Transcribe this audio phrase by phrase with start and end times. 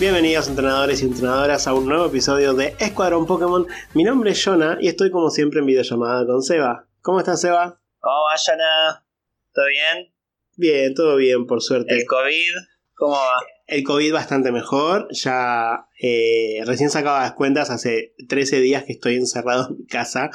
[0.00, 3.66] Bienvenidos entrenadores y entrenadoras a un nuevo episodio de Escuadrón Pokémon.
[3.92, 6.88] Mi nombre es Jonah y estoy como siempre en videollamada con Seba.
[7.02, 7.82] ¿Cómo estás Seba?
[7.98, 9.04] ¿Cómo va, Jonah?
[9.52, 10.10] ¿Todo bien?
[10.56, 11.94] Bien, todo bien, por suerte.
[11.94, 12.54] ¿El COVID?
[12.94, 13.36] ¿Cómo va?
[13.66, 15.06] El COVID bastante mejor.
[15.10, 20.30] Ya eh, recién sacaba las cuentas hace 13 días que estoy encerrado en mi casa.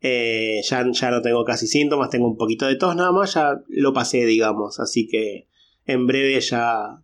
[0.00, 3.60] Eh, ya, ya no tengo casi síntomas, tengo un poquito de tos nada más, ya
[3.68, 4.80] lo pasé, digamos.
[4.80, 5.48] Así que
[5.84, 7.02] en breve ya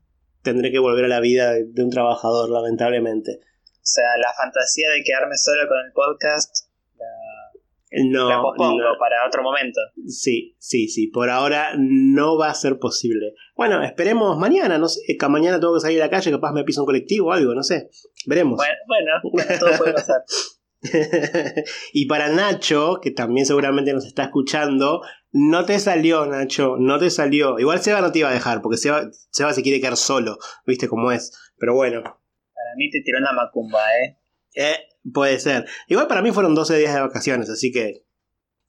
[0.49, 3.41] tendré que volver a la vida de, de un trabajador, lamentablemente.
[3.89, 8.99] O sea, la fantasía de quedarme solo con el podcast la, No, la pospongo no.
[8.99, 9.81] para otro momento.
[10.07, 11.07] Sí, sí, sí.
[11.07, 13.33] Por ahora no va a ser posible.
[13.57, 14.77] Bueno, esperemos mañana.
[14.77, 17.29] No sé, que mañana tengo que salir a la calle, capaz me piso un colectivo
[17.29, 17.89] o algo, no sé.
[18.27, 18.57] Veremos.
[18.57, 20.23] Bueno, bueno, bueno, todo puede pasar.
[21.93, 27.11] y para Nacho, que también seguramente nos está escuchando, no te salió, Nacho, no te
[27.11, 27.59] salió.
[27.59, 30.89] Igual Seba no te iba a dejar, porque Seba, Seba se quiere quedar solo, viste
[30.89, 31.33] cómo es.
[31.59, 34.19] Pero bueno, Para mí te tiró una macumba, ¿eh?
[34.55, 34.77] eh,
[35.13, 35.67] puede ser.
[35.89, 38.05] Igual para mí fueron 12 días de vacaciones, así que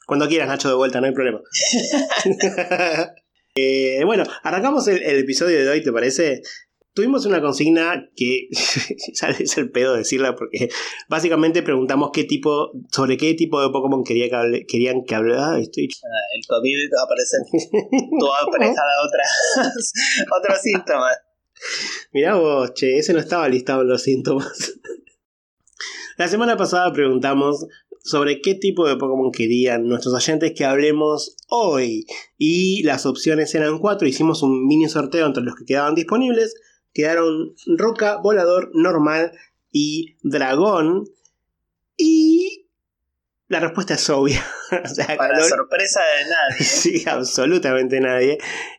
[0.08, 1.42] cuando quieras, Nacho, de vuelta, no hay problema.
[3.56, 6.44] Eh, bueno, arrancamos el, el episodio de hoy, ¿te parece?
[6.94, 8.48] Tuvimos una consigna que
[9.40, 10.70] es el pedo decirla porque
[11.08, 15.60] básicamente preguntamos qué tipo, sobre qué tipo de Pokémon quería que hable- querían que hablara.
[15.60, 17.38] Estoy Ah, El COVID aparece
[18.20, 19.94] todo aparejada a otras,
[20.42, 21.18] otros síntomas.
[22.12, 24.74] Mirá vos, che, ese no estaba listado en los síntomas.
[26.18, 27.66] La semana pasada preguntamos
[28.04, 32.06] sobre qué tipo de Pokémon querían nuestros oyentes que hablemos hoy.
[32.38, 34.08] Y las opciones eran cuatro.
[34.08, 36.56] Hicimos un mini sorteo entre los que quedaban disponibles.
[36.94, 39.32] Quedaron Roca, Volador, Normal
[39.72, 41.06] y Dragón.
[41.98, 42.68] Y
[43.48, 44.44] la respuesta es obvia.
[44.84, 46.66] o sea, Para ganó- sorpresa de nadie.
[46.66, 48.38] Sí, absolutamente nadie.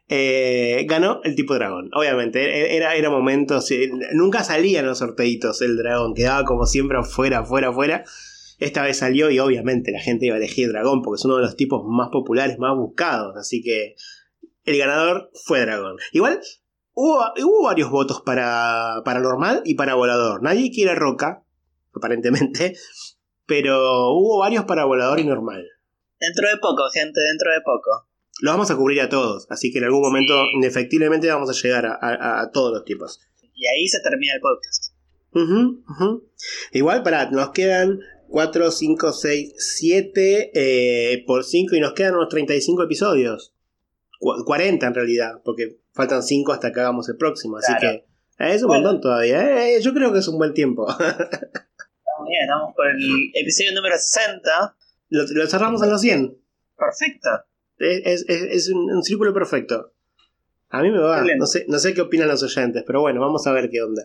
[0.09, 1.91] Eh, ganó el tipo dragón.
[1.95, 3.61] Obviamente, e- era, era momento.
[4.13, 6.15] nunca salía en los sorteitos el dragón.
[6.15, 8.05] Quedaba como siempre afuera, afuera, afuera.
[8.59, 11.43] Esta vez salió y obviamente la gente iba a elegir dragón porque es uno de
[11.43, 13.35] los tipos más populares, más buscados.
[13.37, 13.95] Así que
[14.65, 15.97] el ganador fue dragón.
[16.13, 16.41] Igual
[17.01, 20.43] hubo, hubo varios votos para, para normal y para volador.
[20.43, 21.43] Nadie quiere roca,
[21.95, 22.77] aparentemente.
[23.47, 25.67] Pero hubo varios para volador y normal.
[26.21, 28.07] Dentro de poco, gente, dentro de poco.
[28.43, 31.85] Los vamos a cubrir a todos, así que en algún momento, indefectiblemente, vamos a llegar
[31.87, 33.21] a, a- a todos los tipos.
[33.55, 34.95] Y ahí se termina el podcast.
[36.73, 42.83] Igual, para nos quedan 4, 5, 6, 7 por 5 y nos quedan unos 35
[42.85, 43.55] episodios.
[44.19, 47.81] Cu- 40 en realidad, porque faltan 5 hasta que hagamos el próximo, así Claro.
[48.39, 48.85] que eh, es un Bueno.
[48.85, 49.67] montón todavía.
[49.69, 50.89] eh, yo creo que es un buen tiempo.
[50.89, 54.77] Estamos bien, vamos por el episodio número 60.
[55.11, 56.39] lo, lo cerramos en los 100.
[56.79, 57.29] Perfecto.
[57.79, 59.93] Es, es- es- es un, un círculo perfecto.
[60.71, 61.17] A mí me va.
[61.17, 61.39] Excelente.
[61.41, 64.05] No sé, no sé qué opinan los oyentes, pero bueno, vamos a ver qué onda.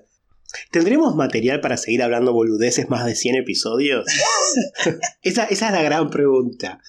[0.71, 4.05] ¿Tendremos material para seguir hablando boludeces más de 100 episodios?
[5.21, 6.79] esa, esa es la gran pregunta.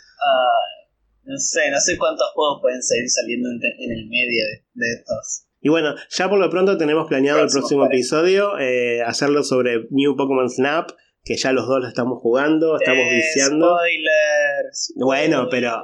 [1.26, 4.92] No sé, no sé cuántos juegos pueden seguir saliendo en, en el medio de, de
[4.94, 5.46] estos.
[5.60, 10.16] Y bueno, ya por lo pronto tenemos planeado el Próximo, episodio, eh, hacerlo sobre New
[10.16, 10.90] Pokémon Snap,
[11.24, 13.74] que ya los dos lo estamos jugando, estamos Eh, viciando.
[13.76, 14.92] Spoilers.
[14.96, 15.82] Bueno, pero-.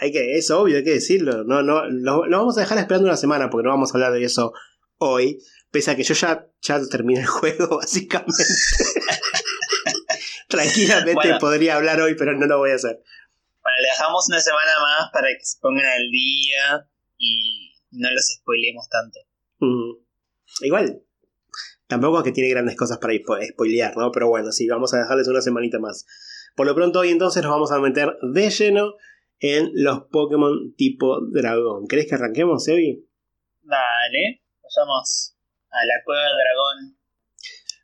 [0.00, 1.44] Hay que, es obvio, hay que decirlo.
[1.44, 4.12] No, no, lo, lo vamos a dejar esperando una semana porque no vamos a hablar
[4.12, 4.52] de eso
[4.98, 5.38] hoy.
[5.70, 8.44] Pese a que yo ya, ya terminé el juego, básicamente.
[10.48, 11.38] Tranquilamente Bueno.
[11.40, 13.00] podría hablar hoy, pero no lo voy a hacer.
[13.64, 16.86] Bueno, le dejamos una semana más para que se pongan al día
[17.18, 19.18] y no los spoilemos tanto.
[19.60, 20.64] Mm.
[20.66, 21.02] Igual,
[21.86, 24.12] tampoco es que tiene grandes cosas para spo- spoilear, ¿no?
[24.12, 26.04] Pero bueno, sí, vamos a dejarles una semanita más.
[26.54, 28.94] Por lo pronto, hoy entonces nos vamos a meter de lleno
[29.40, 31.86] en los Pokémon tipo dragón.
[31.88, 33.08] ¿Querés que arranquemos, Evi?
[33.62, 35.36] Vale, vayamos
[35.70, 36.98] a la cueva del dragón.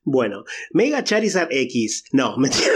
[0.04, 2.04] Bueno, Mega Charizard X.
[2.12, 2.70] No, mentira.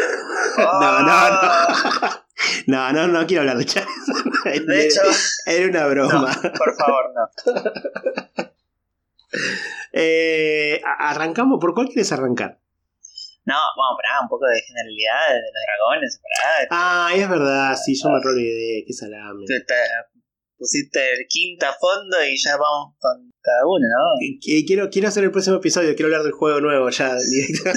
[0.59, 2.25] No, no, no.
[2.67, 4.25] No, no, no quiero hablar de Charizard.
[4.67, 5.01] De hecho,
[5.47, 6.41] Era una no, broma.
[6.59, 8.45] por favor, no.
[9.93, 11.59] Eh, arrancamos.
[11.61, 12.59] ¿Por cuál quieres arrancar?
[13.45, 16.69] No, vamos, pará, un poco de generalidad de los dragones, pará.
[16.71, 17.77] Ah, es verdad.
[17.77, 18.85] Sí, yo me olvidé.
[18.87, 19.45] Qué salame.
[19.47, 19.75] Te, te
[20.57, 24.15] pusiste el quinta fondo y ya vamos con cada uno, ¿no?
[24.67, 25.95] Quiero, quiero hacer el próximo episodio.
[25.95, 27.15] Quiero hablar del juego nuevo ya.
[27.17, 27.71] directo.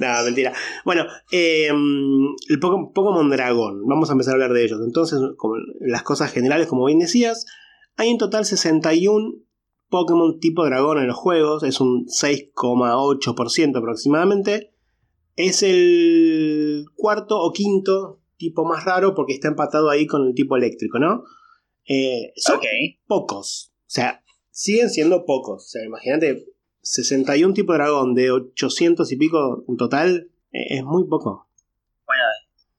[0.00, 0.52] No, mentira.
[0.84, 3.86] Bueno, eh, el Poké- Pokémon Dragón.
[3.86, 4.80] Vamos a empezar a hablar de ellos.
[4.84, 7.46] Entonces, como las cosas generales, como bien decías,
[7.96, 9.34] hay en total 61
[9.88, 11.62] Pokémon tipo dragón en los juegos.
[11.62, 14.72] Es un 6,8% aproximadamente.
[15.36, 20.56] Es el cuarto o quinto tipo más raro porque está empatado ahí con el tipo
[20.56, 21.24] eléctrico, ¿no?
[21.86, 22.64] Eh, son Ok.
[23.06, 23.72] pocos.
[23.80, 25.64] O sea, siguen siendo pocos.
[25.64, 26.46] O sea, imagínate
[26.82, 31.48] 61 tipos de dragón de 800 y pico en total eh, es muy poco.
[32.06, 32.24] Bueno,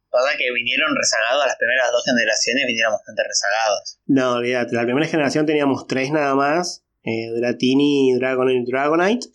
[0.10, 4.00] pasa que vinieron rezagados, las primeras dos generaciones vinieron bastante rezagados.
[4.06, 9.28] No, olvídate, la primera generación teníamos tres nada más, eh, Dratini, Dragonite y Dragonite.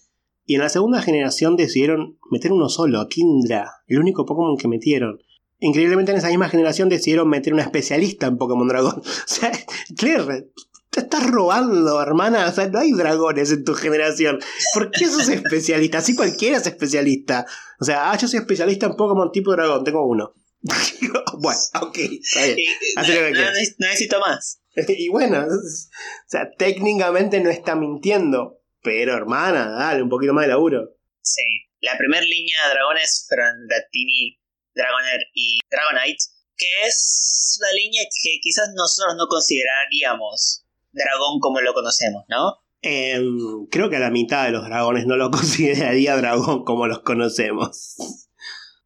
[0.49, 4.69] Y en la segunda generación decidieron meter uno solo, a Kindra, el único Pokémon que
[4.69, 5.21] metieron.
[5.59, 9.03] Increíblemente en esa misma generación decidieron meter una especialista en Pokémon Dragón.
[9.05, 9.51] O sea,
[9.97, 10.51] Claire,
[10.97, 12.49] te estás robando, hermana.
[12.49, 14.41] O sea, no hay dragones en tu generación.
[14.73, 15.99] ¿Por qué sos especialista?
[15.99, 17.45] Así cualquiera es especialista.
[17.79, 20.33] O sea, ah, yo soy especialista en Pokémon tipo dragón, tengo uno.
[21.39, 22.57] bueno, ok, está bien.
[23.35, 24.63] no, necesito más.
[24.89, 28.63] y bueno, o sea, técnicamente no está mintiendo.
[28.83, 30.97] Pero hermana, dale un poquito más de laburo.
[31.21, 31.43] Sí.
[31.81, 34.41] La primera línea de dragones fueron Dratini,
[34.75, 36.25] Dragonair y Dragonite,
[36.57, 40.66] que es una línea que quizás nosotros no consideraríamos
[40.97, 42.59] dragón como lo conocemos, ¿no?
[42.83, 47.01] Em, creo que a la mitad de los dragones no lo consideraría dragón como los
[47.01, 47.97] conocemos.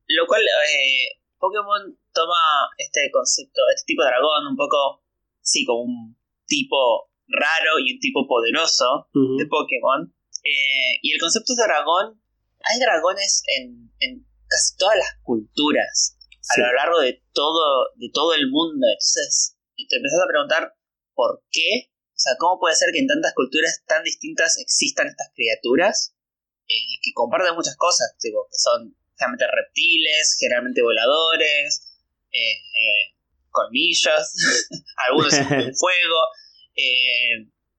[0.06, 5.04] Lo cual, eh, Pokémon toma este concepto, este tipo de dragón, un poco,
[5.40, 10.12] sí, como un tipo raro y un tipo poderoso de Pokémon.
[10.42, 12.20] Eh, y el concepto de dragón,
[12.60, 16.16] hay dragones en, en casi todas las culturas,
[16.56, 18.86] a lo largo de todo, de todo el mundo.
[18.88, 20.74] Entonces, te empezás a preguntar
[21.14, 21.90] por qué
[22.20, 26.14] o sea, ¿cómo puede ser que en tantas culturas tan distintas existan estas criaturas
[26.68, 28.14] eh, que comparten muchas cosas?
[28.20, 31.96] Tipo, que son generalmente reptiles, generalmente voladores,
[32.30, 33.16] eh, eh,
[33.48, 34.36] colmillos,
[35.08, 36.20] algunos en fuego.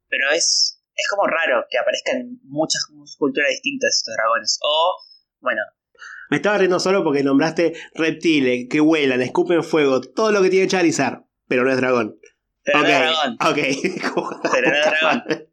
[0.10, 2.82] pero es, es como raro que aparezcan en muchas
[3.20, 4.58] culturas distintas estos dragones.
[4.64, 4.96] O,
[5.40, 5.62] bueno,
[6.32, 10.68] me estaba riendo solo porque nombraste reptiles que vuelan, escupen fuego, todo lo que tiene
[10.68, 12.18] Charizard, pero no es dragón.
[12.63, 13.38] Pero okay, dragón.
[13.42, 13.58] Ok.
[14.52, 15.50] Pero no dragón.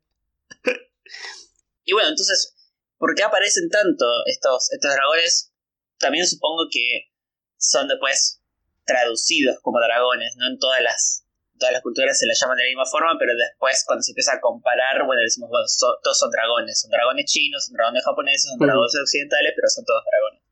[1.85, 2.55] y bueno, entonces,
[2.99, 5.53] ¿por qué aparecen tanto estos, estos dragones?
[5.99, 7.11] También supongo que
[7.57, 8.43] son después
[8.85, 10.49] traducidos como dragones, ¿no?
[10.49, 11.25] En todas las,
[11.59, 14.35] todas las culturas se las llaman de la misma forma, pero después cuando se empieza
[14.35, 16.81] a comparar, bueno, decimos, bueno, todos son dragones.
[16.81, 20.43] Son dragones chinos, son dragones japoneses, son dragones occidentales, pero son todos dragones.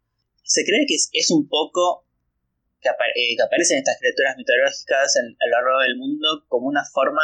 [0.43, 2.06] Se cree que es un poco
[2.81, 7.23] eh, que, aparecen estas criaturas mitológicas a lo largo del mundo como una forma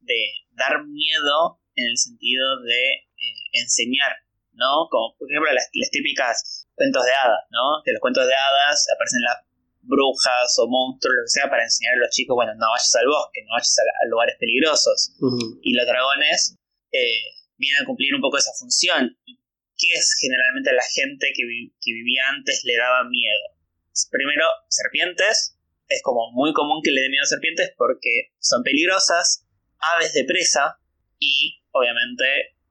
[0.00, 4.12] de, dar miedo en el sentido de eh, enseñar,
[4.52, 4.88] ¿no?
[4.90, 7.82] Como por ejemplo las, típicas cuentos de hadas, ¿no?
[7.84, 9.38] Que los cuentos de hadas aparecen las
[9.82, 13.06] brujas o monstruos, lo que sea, para enseñar a los chicos, bueno, no vayas al
[13.06, 15.14] bosque, no vayas a, lugares peligrosos.
[15.62, 16.58] Y los dragones
[16.92, 17.22] eh,
[17.56, 19.16] vienen a cumplir un poco esa función.
[19.24, 21.42] ¿Qué es generalmente a la gente que,
[21.80, 23.61] que vivía antes le daba miedo?
[24.10, 25.58] Primero, serpientes.
[25.88, 29.46] Es como muy común que le den miedo a serpientes porque son peligrosas,
[29.94, 30.78] aves de presa
[31.18, 32.24] y, obviamente,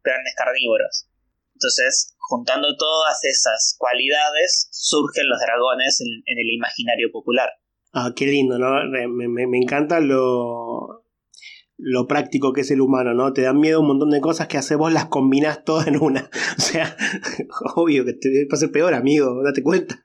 [0.04, 1.08] grandes carnívoros.
[1.54, 7.50] Entonces, juntando todas esas cualidades, surgen los dragones en, el imaginario popular.
[7.94, 8.80] Ah, qué lindo, ¿no?
[8.90, 11.06] Me, encanta lo,
[11.78, 13.34] lo práctico que es el humano, ¿no?
[13.34, 16.30] Te dan miedo un montón de cosas que haces vos, las combinás todas en una.
[16.58, 16.96] O sea,
[17.76, 20.04] obvio que te pase peor, amigo, date cuenta.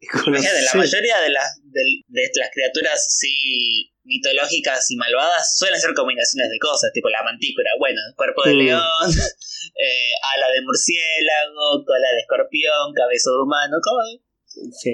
[0.00, 6.58] La mayoría de las, de, las criaturas así mitológicas y malvadas suelen ser combinaciones de
[6.58, 8.58] cosas, tipo la mantícora, bueno, cuerpo de mm.
[8.58, 13.76] león, eh, ala de murciélago, cola de escorpión, cabeza de humano,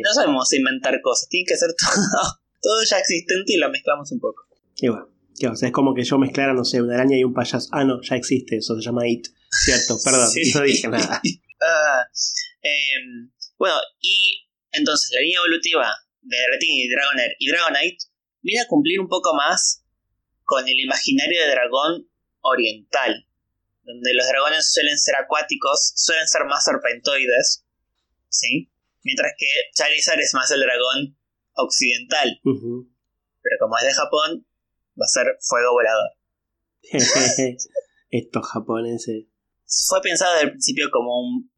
[0.03, 4.21] No sabemos inventar cosas, tiene que ser todo, todo ya existente y lo mezclamos un
[4.21, 4.45] poco.
[4.79, 5.09] Y bueno,
[5.39, 7.69] es como que yo mezclara, no sé, una araña y un payaso.
[7.73, 9.27] Ah, no, ya existe, eso se llama It.
[9.51, 11.23] Cierto, perdón, no dije nada.
[11.63, 12.05] Ah,
[12.63, 14.46] em, bueno, y
[14.77, 15.91] entonces, la línea evolutiva
[16.23, 18.05] de Dratini, Dragonair y Dragonite
[18.43, 19.85] viene a cumplir un poco más
[20.45, 22.09] con el imaginario de dragón
[22.41, 23.27] oriental,
[23.83, 27.65] donde los dragones suelen ser acuáticos, suelen ser más serpentoides,
[28.29, 28.71] ¿sí?
[29.03, 31.17] Mientras que Charizard es más el dragón
[31.55, 32.41] occidental.
[32.43, 34.47] Pero como es de Japón,
[35.01, 36.11] va a ser fuego volador.
[38.11, 39.27] Estos japoneses.
[39.89, 41.51] Fue pensado desde el principio como un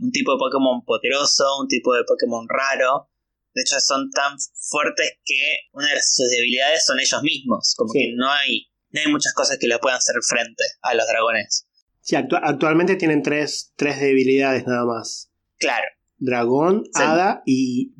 [0.00, 3.10] un tipo de Pokémon poderoso, un tipo de Pokémon raro.
[3.54, 7.74] De hecho, son tan fuertes que una de sus debilidades son ellos mismos.
[7.76, 11.06] Como que no hay, no hay muchas cosas que le puedan hacer frente a los
[11.06, 11.66] dragones.
[12.00, 15.30] Sí, actualmente tienen tres, tres debilidades nada más.
[15.58, 15.86] Claro.
[16.18, 17.94] Dragón, hada y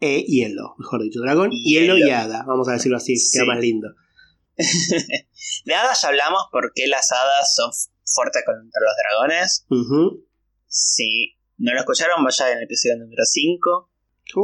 [0.00, 1.20] e hielo, mejor dicho.
[1.20, 2.44] Dragón, hielo, y hada.
[2.46, 3.88] Vamos a decirlo así, queda más lindo.
[5.64, 7.70] de hadas ya hablamos porque las hadas son
[8.04, 9.66] fuertes contra los dragones.
[10.66, 13.90] Si no lo escucharon, vaya en el episodio número 5,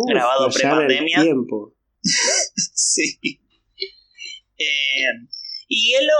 [0.09, 1.25] grabado pre-pandemia.
[2.02, 3.19] sí.
[4.59, 5.05] Eh,
[5.69, 6.14] y hielo,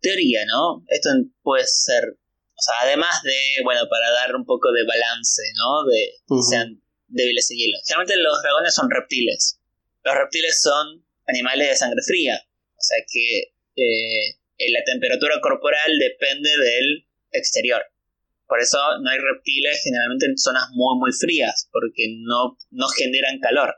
[0.00, 0.84] teoría, ¿no?
[0.88, 1.10] Esto
[1.42, 2.04] puede ser.
[2.04, 5.84] O sea, además de, bueno, para dar un poco de balance, ¿no?
[5.84, 7.78] De que sean débiles de hielo.
[7.86, 9.60] Generalmente los dragones son reptiles.
[10.04, 12.40] Los reptiles son animales de sangre fría.
[12.76, 14.36] O sea que eh,
[14.70, 17.82] la temperatura corporal depende del exterior.
[18.52, 23.40] Por eso no hay reptiles generalmente en zonas muy muy frías, porque no, no generan
[23.40, 23.76] calor.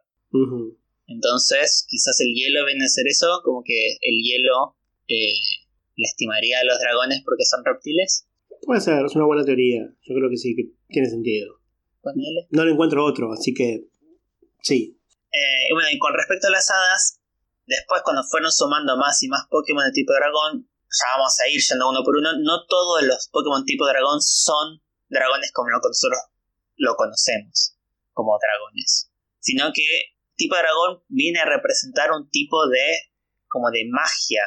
[1.06, 4.74] Entonces, quizás el hielo viene a ser eso, como que el hielo
[5.06, 5.38] eh,
[5.96, 8.26] estimaría a los dragones porque son reptiles.
[8.66, 9.86] Puede ser, es una buena teoría.
[10.02, 11.60] Yo creo que sí, que tiene sentido.
[12.50, 13.84] No le encuentro otro, así que
[14.60, 14.98] sí.
[15.30, 17.20] Eh, bueno, y con respecto a las hadas,
[17.68, 21.60] después cuando fueron sumando más y más Pokémon de tipo dragón, ya vamos a ir
[21.60, 26.18] yendo uno por uno, no todos los Pokémon tipo dragón son dragones como nosotros
[26.76, 27.76] lo conocemos,
[28.12, 33.10] como dragones, sino que tipo dragón viene a representar un tipo de
[33.48, 34.42] como de magia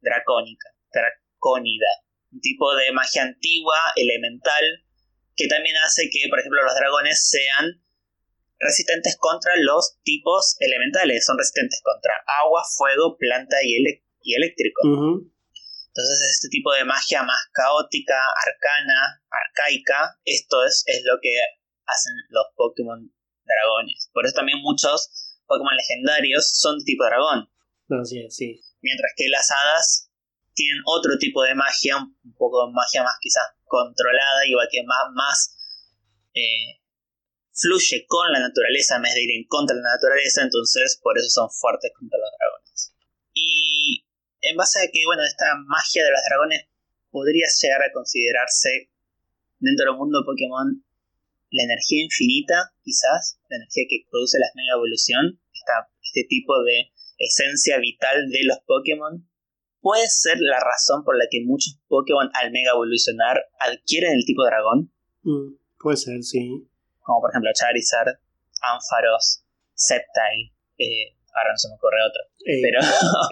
[0.00, 1.86] dracónica, dracónida,
[2.32, 4.84] un tipo de magia antigua, elemental,
[5.34, 7.82] que también hace que, por ejemplo, los dragones sean
[8.58, 13.82] resistentes contra los tipos elementales, son resistentes contra agua, fuego, planta y,
[14.22, 14.80] y eléctrico.
[15.94, 21.36] Entonces este tipo de magia más caótica, arcana, arcaica, esto es, es lo que
[21.84, 23.12] hacen los Pokémon
[23.44, 24.08] dragones.
[24.14, 27.46] Por eso también muchos Pokémon legendarios son de tipo dragón.
[28.04, 28.60] sí, sí.
[28.80, 30.10] Mientras que las hadas
[30.54, 35.12] tienen otro tipo de magia, un poco de magia más quizás controlada y que más,
[35.12, 35.56] más
[36.32, 36.80] eh,
[37.52, 41.18] fluye con la naturaleza en vez de ir en contra de la naturaleza, entonces por
[41.18, 42.94] eso son fuertes contra los dragones.
[43.34, 44.01] Y
[44.42, 46.66] en base a que, bueno, esta magia de los dragones
[47.10, 48.90] podría llegar a considerarse
[49.58, 50.84] dentro del mundo de Pokémon
[51.52, 55.38] la energía infinita, quizás, la energía que produce la mega evolución,
[56.02, 59.28] este tipo de esencia vital de los Pokémon,
[59.80, 64.44] puede ser la razón por la que muchos Pokémon al mega evolucionar adquieren el tipo
[64.44, 64.92] dragón.
[65.22, 66.66] Mm, puede ser, sí.
[67.00, 68.18] Como por ejemplo Charizard,
[68.62, 69.44] Ampharos,
[69.76, 72.22] Sceptile, eh, ahora no se me ocurre otro.
[72.46, 72.80] Eh, pero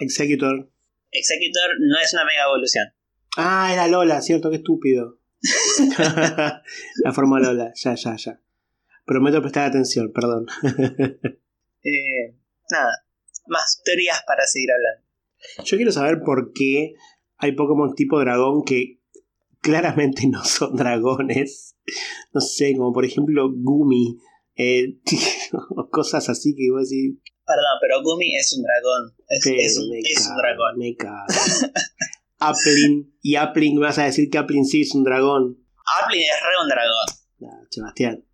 [0.00, 0.68] Executor.
[1.12, 2.86] Executor no es una mega evolución.
[3.36, 5.18] Ah, era Lola, cierto, qué estúpido.
[7.04, 8.40] la forma Lola, ya, ya, ya.
[9.04, 10.46] Prometo prestar atención, perdón.
[11.82, 12.36] eh,
[12.70, 13.04] nada,
[13.46, 15.06] más teorías para seguir hablando.
[15.64, 16.94] Yo quiero saber por qué
[17.38, 19.00] hay Pokémon tipo dragón que
[19.60, 21.76] claramente no son dragones.
[22.32, 24.18] No sé, como por ejemplo Gumi.
[24.56, 24.98] Eh,
[25.90, 27.16] cosas así que vos decís,
[27.50, 29.16] Perdón, pero Gumi es un dragón.
[29.26, 30.78] Es, un, es un, dragón.
[30.78, 31.26] Me cago.
[32.38, 33.18] Applin.
[33.22, 35.58] Y Applin, vas a decir que Applin sí es un dragón.
[36.00, 37.06] Applin es re un dragón.
[37.42, 38.24] Ah, Sebastián.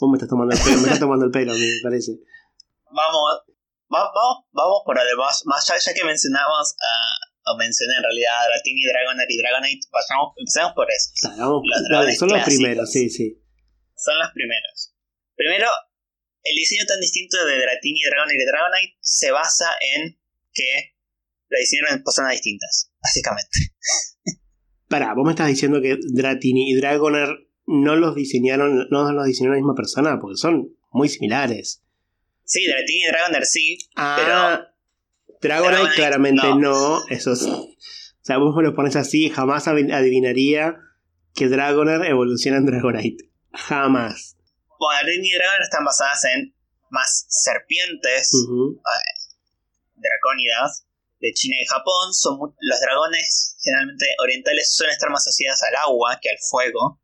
[0.00, 2.12] Vos me estás tomando el pelo, me estás tomando el pelo, me parece.
[2.92, 3.40] Vamos,
[3.88, 8.46] vamos, vamos por además, más ya, ya que mencionamos a, o mencioné en realidad a
[8.48, 11.12] Dratini, Dragonite y Dragonite, pasamos, empecemos por eso.
[11.36, 13.40] los son los primeros, sí, sí.
[13.96, 14.94] Son los primeros.
[15.36, 15.68] Primero,
[16.44, 20.18] el diseño tan distinto de Dratini, Dragonite y Dragonite se basa en
[20.52, 20.96] que
[21.48, 23.58] la diseñaron en personas distintas, básicamente.
[24.88, 29.50] Pará, vos me estás diciendo que Dratini y Dragonair no los diseñaron, no los diseñó
[29.50, 31.82] la misma persona, porque son muy similares.
[32.44, 34.72] Sí, Dratini y Dragonair sí, ah, pero.
[35.40, 37.06] Dragonite, claramente no.
[37.08, 40.76] Eso es, o sea, vos me lo pones así, jamás adivinaría
[41.34, 43.30] que Dragonair evoluciona en Dragonite.
[43.52, 44.36] Jamás.
[44.82, 46.52] Bueno, y Dragon están basadas en
[46.90, 48.82] más serpientes eh,
[49.94, 50.84] dracónidas
[51.20, 52.12] de China y Japón.
[52.12, 56.98] Son los dragones generalmente orientales suelen estar más asociados al agua que al fuego.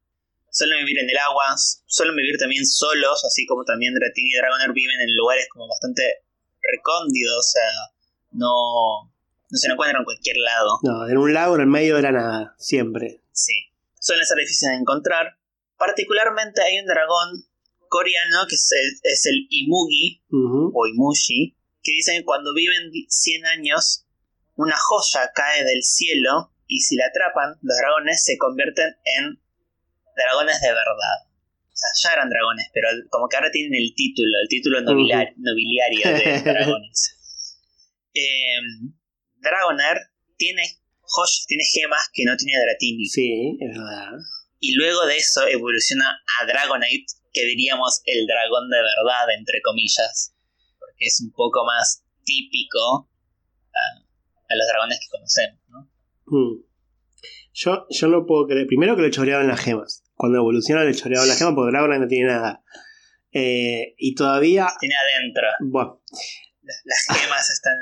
[0.51, 1.55] Suelen vivir en el agua,
[1.87, 6.03] suelen vivir también solos, así como también Dratini y Dragonair viven en lugares como bastante
[6.61, 7.71] recóndidos, o sea,
[8.33, 9.13] no,
[9.51, 10.81] no se encuentran en cualquier lado.
[10.83, 13.23] No, en un lago en el medio de la nada, siempre.
[13.31, 13.71] Sí.
[14.01, 15.39] Suelen ser difíciles de encontrar.
[15.77, 17.48] Particularmente hay un dragón
[17.89, 24.07] coreano, que es el, Imugi o Imushi, que dicen que cuando viven 100 años,
[24.57, 29.41] una joya cae del cielo y si la atrapan, los dragones se convierten en
[30.17, 31.19] dragones de verdad.
[31.65, 36.13] O sea, ya eran dragones, pero como que ahora tienen el título, el título nobiliario
[36.13, 37.15] de dragones.
[38.15, 38.59] Eh,
[39.41, 39.99] Dragonair
[40.37, 40.63] tiene
[41.01, 43.07] joyas, tiene gemas que no tiene Dratini.
[43.07, 44.19] Sí, es verdad.
[44.61, 50.35] Y luego de eso evoluciona a Dragonite, que diríamos el dragón de verdad, entre comillas,
[50.79, 53.09] porque es un poco más típico
[53.73, 55.91] a, los dragones que conocemos, ¿no?
[56.27, 56.65] Hmm.
[57.53, 58.67] Yo, yo no puedo creer.
[58.67, 60.05] Primero que le choreaban las gemas.
[60.15, 62.63] Cuando evoluciona le choreaban las gemas porque Dragon no tiene nada.
[63.33, 64.69] Eh, y todavía.
[64.79, 65.49] Tiene adentro.
[65.61, 66.03] Bueno.
[66.63, 67.75] Las, gemas están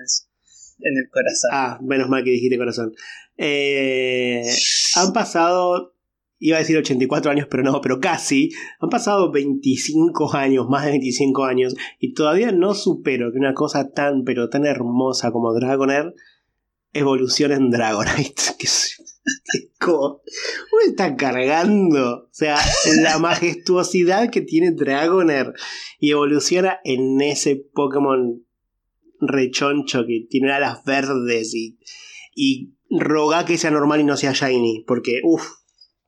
[0.80, 1.50] en el corazón.
[1.52, 2.94] Ah, menos mal que dijiste corazón.
[3.36, 4.42] Eh,
[4.94, 5.95] han pasado
[6.38, 8.50] iba a decir 84 años, pero no, pero casi,
[8.80, 13.90] han pasado 25 años, más de 25 años, y todavía no supero que una cosa
[13.90, 16.14] tan, pero tan hermosa como Dragonair
[16.92, 18.42] evolucione en Dragonite.
[18.58, 18.68] Que
[19.78, 20.20] ¿Cómo
[20.82, 22.26] me está cargando?
[22.26, 22.58] O sea,
[23.02, 25.52] la majestuosidad que tiene Dragonair
[25.98, 28.44] y evoluciona en ese Pokémon
[29.20, 31.78] rechoncho que tiene alas verdes y,
[32.34, 35.44] y roga que sea normal y no sea shiny, porque uff.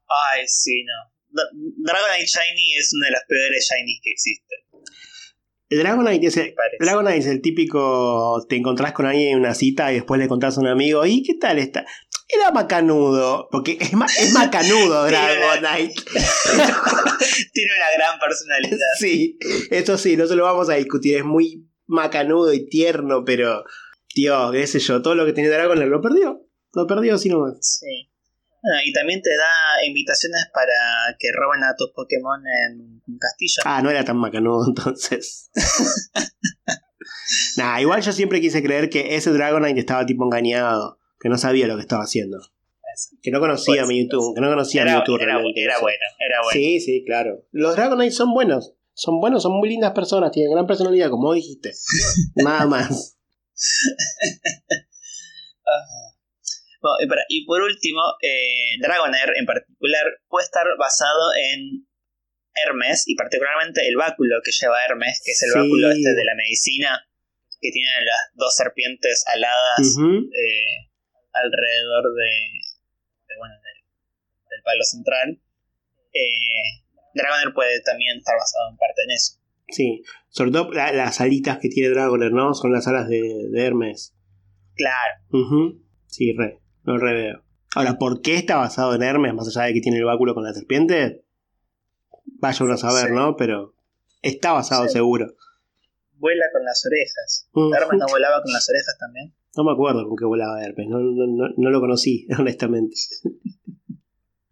[0.09, 1.19] Ay, sí, no.
[1.31, 4.59] Dragonite Shiny es una de las peores Shinies que existen.
[5.71, 8.45] Dragonite es, el, Dragonite es el típico.
[8.49, 11.05] Te encontrás con alguien en una cita y después le contás a un amigo.
[11.05, 11.85] ¿Y qué tal está?
[12.27, 13.49] Era macanudo.
[13.51, 15.95] Porque es, es macanudo Dragonite.
[17.53, 18.87] Tiene una gran personalidad.
[18.99, 19.39] Sí,
[19.71, 21.19] eso sí, no se lo vamos a discutir.
[21.19, 23.65] Es muy macanudo y tierno, pero.
[24.15, 26.47] Tío, qué sé yo, todo lo que tiene Dragonite lo perdió.
[26.73, 27.59] Lo perdió así nomás.
[27.61, 28.11] Sí.
[28.63, 33.63] Bueno, y también te da invitaciones para que roben a tus Pokémon en un castillo.
[33.65, 35.51] Ah, no era tan macanudo entonces.
[37.57, 41.67] nah, igual yo siempre quise creer que ese Dragonite estaba tipo engañado, que no sabía
[41.67, 42.39] lo que estaba haciendo.
[43.23, 45.55] Que no conocía mi YouTube, que no conocía era, YouTube era, bueno,
[46.19, 46.51] era bueno.
[46.53, 47.45] Sí, sí, claro.
[47.53, 51.73] Los Dragonite son buenos, son buenos, son muy lindas personas, tienen gran personalidad, como dijiste.
[52.35, 53.17] Nada más.
[56.83, 56.97] Ah.
[57.29, 61.87] y por último, eh, Dragonair en particular puede estar basado en
[62.55, 66.35] Hermes y particularmente el báculo que lleva Hermes, que es el báculo este de la
[66.35, 67.05] medicina,
[67.61, 70.91] que tiene las dos serpientes aladas eh,
[71.33, 75.41] alrededor de, bueno, del, palo central.
[76.13, 76.83] Eh,
[77.15, 79.39] Dragonair puede también estar basado en parte en eso.
[79.71, 82.55] Sí, sobre todo las alitas que tiene Dragonair, ¿no?
[82.55, 84.15] Son las alas de, Hermes.
[84.75, 85.15] Claro.
[86.07, 86.59] Sí, re.
[86.85, 87.43] Lo reveo.
[87.75, 90.45] Ahora, ¿por qué está basado en Hermes, más allá de que tiene el báculo con
[90.45, 91.25] la serpiente?
[92.25, 93.37] Vaya uno a saber, ¿no?
[93.37, 93.75] Pero
[94.23, 95.35] está basado seguro.
[96.15, 97.49] Vuela con las orejas.
[97.53, 97.75] Mm.
[97.75, 99.35] ¿Hermes no volaba con las orejas también?
[99.57, 102.97] No me acuerdo con qué volaba Hermes, no, no, lo conocí, honestamente.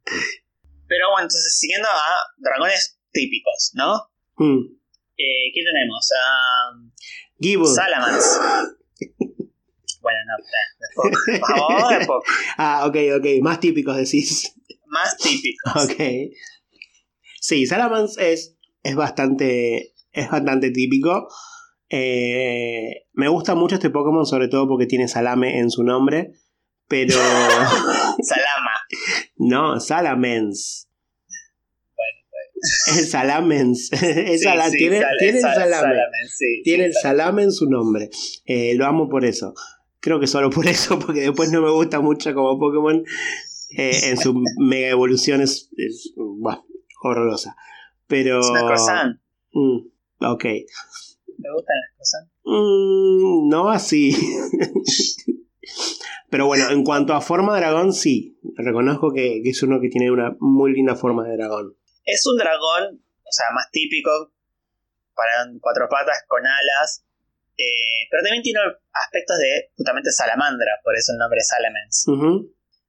[0.04, 4.10] Pero bueno, entonces siguiendo a dragones típicos, ¿no?
[4.36, 4.76] Mm.
[5.16, 6.08] Eh, ¿Qué tenemos?
[6.74, 6.92] Um,
[7.40, 7.74] Gibbon.
[7.74, 8.40] Salamans.
[10.06, 10.20] Bueno,
[11.48, 12.20] no,
[12.58, 13.26] ah, ok, ok.
[13.42, 14.54] Más típicos decís.
[14.86, 15.72] Más típicos.
[15.84, 16.00] Ok.
[17.40, 19.94] Sí, Salamans es, es bastante.
[20.12, 21.26] Es bastante típico.
[21.88, 26.34] Eh, me gusta mucho este Pokémon, sobre todo porque tiene salame en su nombre.
[26.86, 27.14] Pero.
[28.22, 28.70] Salama.
[29.36, 30.88] No, Salamens.
[32.96, 33.90] El salamens.
[33.90, 35.96] tiene, tiene, el salame.
[36.64, 38.08] tiene el salame en su nombre.
[38.44, 39.54] Eh, lo amo por eso.
[40.00, 43.04] Creo que solo por eso, porque después no me gusta mucho como Pokémon.
[43.70, 45.70] Eh, en su mega evolución es,
[47.02, 47.56] horrorosa.
[48.06, 48.40] Pero.
[48.40, 49.20] Es una croissant.
[49.52, 49.78] Mm,
[50.20, 50.42] ok.
[50.42, 52.30] ¿Te gustan las croissant?
[52.44, 54.16] Mm, no así.
[56.30, 58.38] Pero bueno, en cuanto a forma de dragón, sí.
[58.56, 61.76] Reconozco que, que, es uno que tiene una muy linda forma de dragón.
[62.04, 64.32] Es un dragón, o sea, más típico,
[65.14, 67.05] para cuatro patas, con alas,
[67.56, 68.60] eh, pero también tiene
[68.92, 72.10] aspectos de justamente salamandra, por eso el nombre es Salamence.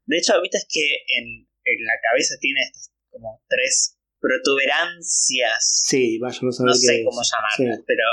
[0.06, 1.48] De hecho, viste que en,
[1.86, 5.84] la cabeza tiene estas como tres protuberancias.
[5.86, 8.04] Sí, vaya, no, no sé cómo llamarlas, pero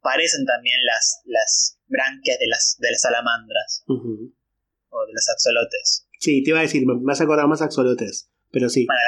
[0.00, 3.84] parecen también las, las branquias de las, de las salamandras.
[3.86, 6.06] O de los axolotes.
[6.18, 8.86] Sí, te iba a decir, me vas a acordar más axolotes, pero sí.
[8.86, 9.00] Bueno,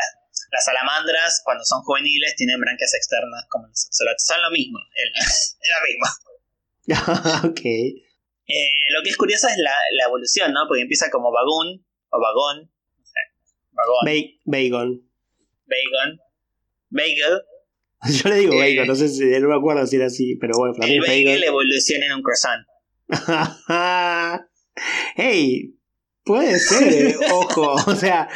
[0.50, 4.24] las, salamandras, cuando son juveniles, tienen branquias externas como los axolotes.
[4.24, 6.31] Son lo mismo, es lo mismo.
[7.44, 7.60] ok.
[7.64, 10.60] Eh, lo que es curioso es la, la, evolución, ¿no?
[10.68, 12.70] Porque empieza como vagón o vagón.
[13.72, 14.04] vagón.
[14.04, 14.58] Ba
[15.66, 16.20] Bagon.
[16.90, 17.42] Bagel.
[18.04, 20.74] Yo le digo eh, no sé si no me acuerdo si era así, pero bueno,
[20.74, 22.66] para el mí bagel evoluciona en un croissant.
[25.16, 25.78] hey,
[26.24, 28.28] puede ser, ojo, o sea,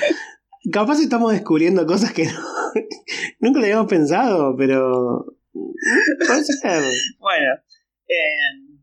[0.71, 2.41] capaz estamos descubriendo cosas que no,
[3.41, 6.85] nunca lo habíamos pensado, pero puede ser.
[7.19, 7.55] Bueno,
[8.09, 8.81] eh,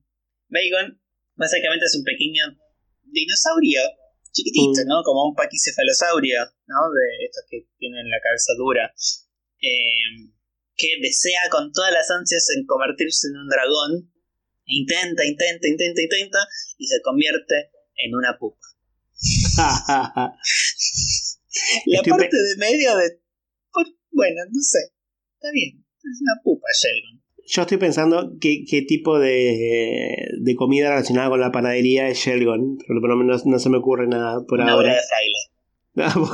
[0.49, 0.99] Bacon
[1.35, 2.43] básicamente es un pequeño
[3.03, 3.81] dinosaurio
[4.33, 4.87] chiquitito, mm.
[4.87, 5.03] ¿no?
[5.03, 6.91] Como un paquicefalosaurio, ¿no?
[6.91, 8.93] De estos que tienen la cabeza dura.
[9.61, 10.29] Eh,
[10.75, 14.11] que desea con todas las ansias en convertirse en un dragón.
[14.65, 16.39] Intenta, intenta, intenta, intenta.
[16.77, 18.65] Y se convierte en una pupa.
[21.85, 23.21] la parte de medio de...
[24.11, 24.91] Bueno, no sé.
[25.35, 25.85] Está bien.
[25.97, 27.22] Es una pupa, Sheldon.
[27.45, 32.77] Yo estoy pensando qué, qué tipo de, de, comida relacionada con la panadería es Shelgon,
[32.87, 34.87] pero por lo menos no se me ocurre nada por Una ahora.
[34.87, 36.33] Una de fraile.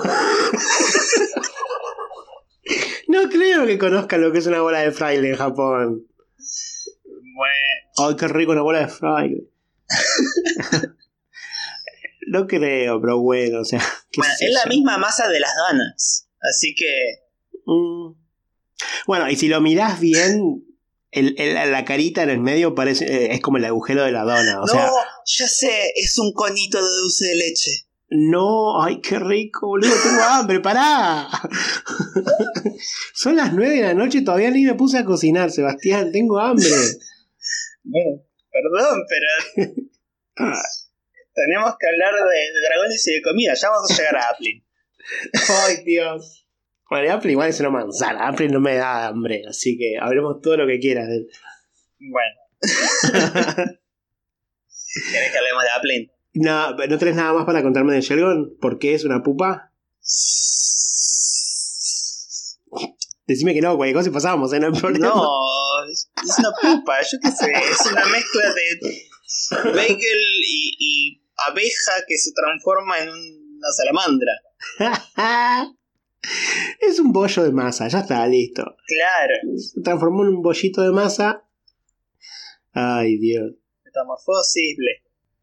[3.09, 6.07] No creo que conozca lo que es una bola de fraile en Japón.
[7.33, 7.55] Bueno,
[7.97, 9.47] Ay, qué rico una bola de fraile.
[12.27, 13.81] no creo, pero bueno, o sea.
[14.15, 14.69] bueno, es la yo.
[14.69, 16.27] misma masa de las donuts.
[16.39, 17.23] Así que.
[17.65, 18.13] Mm.
[19.07, 20.63] Bueno, y si lo mirás bien,
[21.11, 24.23] el- el- la carita en el medio parece eh, es como el agujero de la
[24.23, 24.57] dona.
[24.61, 24.89] O no, sea,
[25.25, 27.71] ya sé, es un conito de dulce de leche.
[28.11, 31.27] no, ay, qué rico, boludo, tengo hambre, pará.
[33.13, 36.69] Son las nueve de la noche todavía ni me puse a cocinar, Sebastián, tengo hambre.
[37.83, 39.73] Bueno, perdón, pero.
[41.33, 42.19] Tenemos que hablar de,
[42.53, 43.53] de dragones y de comida.
[43.53, 44.65] Ya vamos a llegar a Applin.
[45.67, 46.45] Ay, Dios.
[46.89, 50.57] Bueno, Apple igual es una manzana, Apple no me da hambre, así que hablemos todo
[50.57, 51.07] lo que quieras.
[51.99, 52.35] Bueno.
[55.11, 56.11] ¿Querés que hablemos de Applin?
[56.33, 58.57] No, ¿no tenés nada más para contarme de Shelgon?
[58.59, 59.71] ¿Por qué es una pupa?
[63.27, 64.59] Decime que no, cualquier cosa y pasamos, ¿eh?
[64.59, 65.07] No hay problema.
[65.07, 67.51] No, es es una pupa, yo qué sé.
[67.51, 68.79] Es una mezcla de
[69.73, 74.31] bagel y, y abeja que se transforma en una salamandra.
[76.81, 78.63] es un bollo de masa, ya está, listo.
[78.87, 81.43] Claro, Se transformó en un bollito de masa.
[82.73, 83.51] Ay, Dios.
[83.83, 84.77] metamorfosis.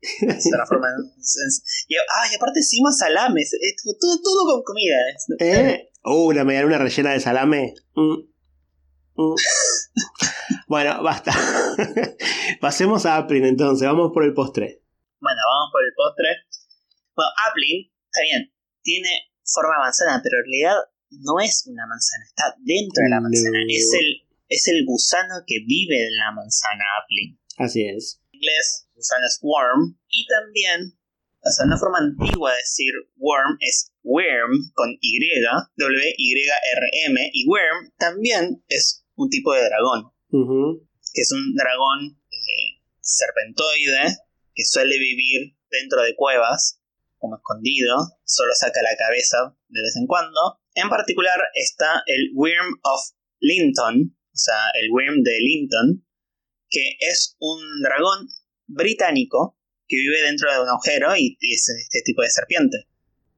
[0.00, 1.04] Se transforma en.
[1.04, 3.52] en- y, ah, y aparte encima salames.
[3.60, 4.96] es todo, todo con comida.
[5.40, 5.90] ¿Eh?
[6.04, 7.74] Uh, una medialuna rellena de salame.
[7.94, 8.18] Mm.
[9.16, 9.34] Mm.
[10.68, 11.32] bueno, basta.
[12.60, 14.82] Pasemos a April entonces, vamos por el postre.
[15.20, 16.28] Bueno, vamos por el postre.
[17.16, 19.08] Bueno, Applin, está bien, tiene
[19.46, 20.76] forma de manzana, pero en realidad
[21.10, 23.58] no es una manzana, está dentro de la manzana.
[23.62, 23.70] No.
[23.70, 27.38] Es, el, es el gusano que vive en la manzana Applin.
[27.58, 28.20] Así es.
[28.32, 29.98] En inglés, gusano es worm.
[30.08, 30.98] Y también,
[31.40, 35.18] o sea, una forma antigua de decir worm es worm con Y,
[35.76, 37.30] W-Y-R-M.
[37.32, 40.12] Y worm también es un tipo de dragón
[41.16, 44.18] que es un dragón eh, serpentoide
[44.54, 46.80] que suele vivir dentro de cuevas,
[47.18, 50.60] como escondido, solo saca la cabeza de vez en cuando.
[50.74, 53.00] En particular está el Worm of
[53.40, 56.06] Linton, o sea, el Worm de Linton,
[56.68, 58.28] que es un dragón
[58.66, 62.88] británico que vive dentro de un agujero y y es este tipo de serpiente.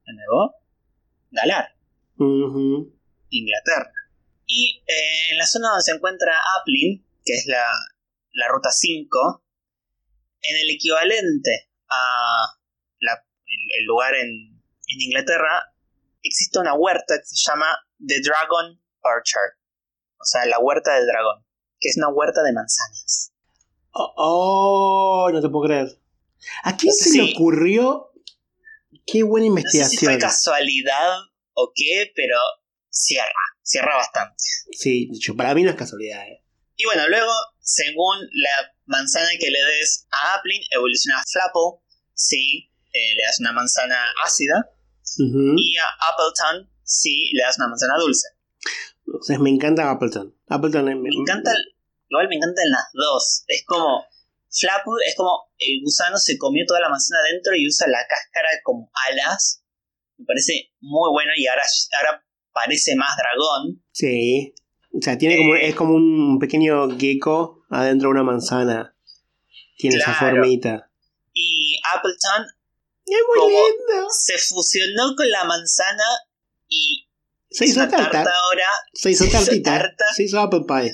[0.05, 0.55] De nuevo,
[1.31, 1.75] Galar.
[2.17, 2.95] Ujú.
[3.29, 3.93] Inglaterra.
[4.45, 7.65] Y eh, en la zona donde se encuentra Applin, que es la,
[8.33, 9.43] la ruta 5,
[10.41, 12.58] en el equivalente a
[13.77, 15.73] el, lugar en, en Inglaterra,
[16.23, 17.67] existe una huerta que se llama
[18.05, 19.57] The Dragon Orchard,
[20.19, 21.45] o sea, la huerta del dragón,
[21.79, 23.31] que es una huerta de manzanas.
[23.91, 25.99] Oh, oh, no te puedo creer.
[26.63, 28.11] ¿A quién No sé se le ocurrió?
[29.05, 30.19] Qué buena No sé si fue investigación.
[30.19, 31.17] casualidad
[31.53, 32.37] o qué, pero
[32.89, 34.43] cierra, cierra bastante.
[34.71, 36.21] sí, yo, para mí no es casualidad.
[36.27, 36.43] eh.
[36.75, 41.81] Y bueno, luego, según la manzana que le des a Applin, evoluciona a Flapple
[42.13, 44.69] si eh, le das una manzana ácida.
[45.17, 48.27] Y a Appleton si le das una manzana dulce.
[49.05, 50.35] Entonces me encanta Appleton.
[50.47, 51.51] Appleton Me encanta,
[52.09, 53.43] igual me encantan las dos.
[53.47, 54.05] Es como,
[54.51, 58.49] Flapple es como el gusano se comió toda la manzana adentro y usa la cáscara
[58.63, 59.63] como alas.
[60.17, 61.63] Me parece muy bueno y ahora,
[61.97, 62.23] ahora
[62.53, 63.83] parece más dragón.
[63.91, 64.53] Sí.
[64.93, 68.95] O sea, tiene como, es como un pequeño gecko adentro de una manzana.
[69.77, 70.37] Tiene esa Claro.
[70.37, 70.91] formita.
[71.33, 72.47] Y Appleton
[73.11, 74.07] Es muy Como- lindo.
[74.11, 76.03] se fusionó con la manzana
[76.67, 77.07] y
[77.51, 78.09] Se hizo tarta.
[78.11, 78.65] tarta ahora.
[78.93, 79.71] Se hizo se hizo tartita.
[79.79, 80.05] tarta.
[80.15, 80.93] Se hizo apple pie.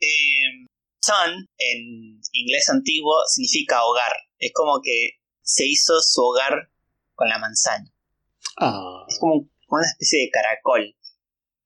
[0.00, 0.66] Eh,
[1.06, 4.12] ton, en inglés antiguo, significa hogar.
[4.38, 6.70] Es como que se hizo su hogar
[7.14, 7.92] con la manzana.
[8.58, 9.04] Ah.
[9.08, 10.96] Es como una especie de caracol.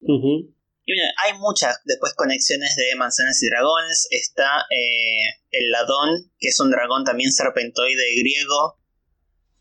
[0.00, 0.54] Ujú.
[0.88, 4.06] Y bueno, hay muchas después conexiones de manzanas y dragones.
[4.10, 8.78] Está eh, el ladón, que es un dragón también serpentoide griego,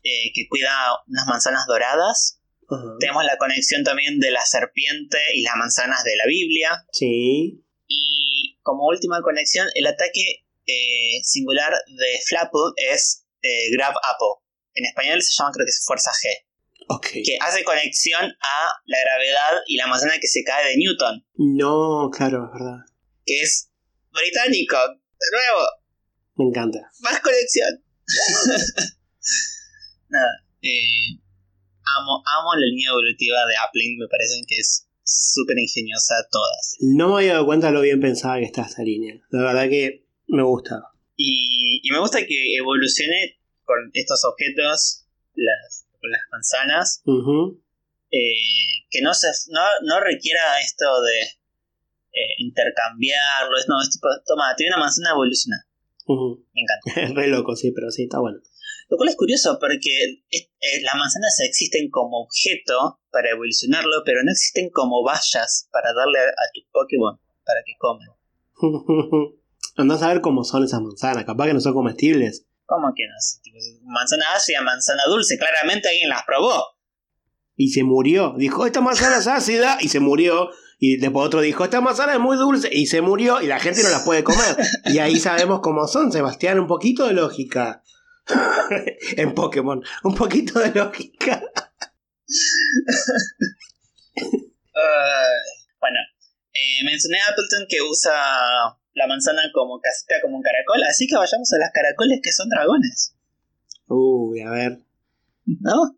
[0.06, 0.70] eh, que cuida
[1.08, 2.40] unas manzanas doradas.
[3.00, 6.84] Tenemos la conexión también de la serpiente y las manzanas de la Biblia.
[6.92, 7.64] Sí.
[7.86, 14.42] Y como última conexión, el ataque eh, singular de Flapple es eh, Grab Apple.
[14.74, 16.46] En español se llama, creo que es Fuerza G.
[16.88, 17.06] Ok.
[17.24, 21.24] Que hace conexión a la gravedad y la manzana que se cae de Newton.
[21.36, 22.78] No, claro, es verdad.
[23.24, 23.70] Que es
[24.12, 24.76] británico.
[24.76, 25.66] De nuevo,
[26.36, 26.78] Me encanta.
[27.00, 27.82] más conexión.
[30.08, 30.44] Nada.
[30.62, 31.18] eh,
[31.98, 33.98] amo, amo la línea evolutiva de Appling.
[33.98, 36.76] Me parecen que es súper ingeniosa todas.
[36.80, 39.20] No me había dado cuenta de lo bien pensada que está esta línea.
[39.30, 40.82] La verdad que me gusta.
[41.16, 47.02] Y, y me gusta que evolucione con estos objetos, las, con las manzanas,
[48.10, 53.56] eh, que no, se, no, no requiera esto de eh, intercambiarlo.
[53.58, 55.66] Es, no, es tipo, toma, tiene una manzana evolucionada.
[56.54, 57.00] Me encanta.
[57.00, 58.38] Es re loco, sí, pero sí, está bueno.
[58.88, 60.48] Lo cual es curioso porque eh,
[60.82, 66.44] las manzanas existen como objeto para evolucionarlo, pero no existen como vallas para darle a,
[66.54, 68.08] tus Pokémon para que coman.
[69.76, 72.46] Andás a ver cómo son esas manzanas, capaz que no son comestibles.
[72.64, 73.92] ¿Cómo que no?
[73.92, 76.76] Manzana ácida, manzana dulce, claramente alguien las probó.
[77.56, 78.34] Y se murió.
[78.36, 79.78] Dijo, esta manzana es ácida.
[79.80, 80.50] Y se murió.
[80.78, 82.68] Y después otro dijo, esta manzana es muy dulce.
[82.70, 83.40] Y se murió.
[83.40, 84.56] Y la gente no las puede comer.
[84.86, 86.58] Y ahí sabemos cómo son, Sebastián.
[86.60, 87.82] Un poquito de lógica.
[89.16, 89.82] en Pokémon.
[90.04, 91.42] Un poquito de lógica.
[94.76, 95.40] Uh,
[95.80, 95.96] bueno,
[96.52, 98.12] eh, mencioné a Appleton que usa
[98.92, 100.82] la manzana como casita, como un caracol.
[100.84, 103.14] Así que vayamos a las caracoles que son dragones.
[103.88, 104.78] Uy, a ver.
[105.46, 105.96] ¿No?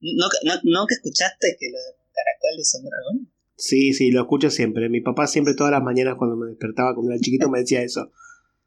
[0.00, 3.28] ¿No, no, no que escuchaste que los caracoles son dragones?
[3.56, 4.88] Sí, sí, lo escucho siempre.
[4.88, 8.10] Mi papá siempre todas las mañanas cuando me despertaba cuando era chiquito me decía eso.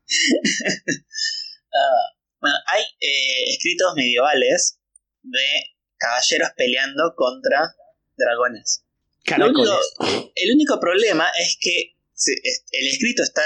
[1.69, 4.79] Ah, bueno, hay eh, escritos medievales
[5.23, 5.39] de
[5.97, 7.73] caballeros peleando contra
[8.17, 8.83] dragones.
[9.37, 10.31] Lo único- Caracoles.
[10.35, 11.95] el único problema es que
[12.71, 13.41] el escrito está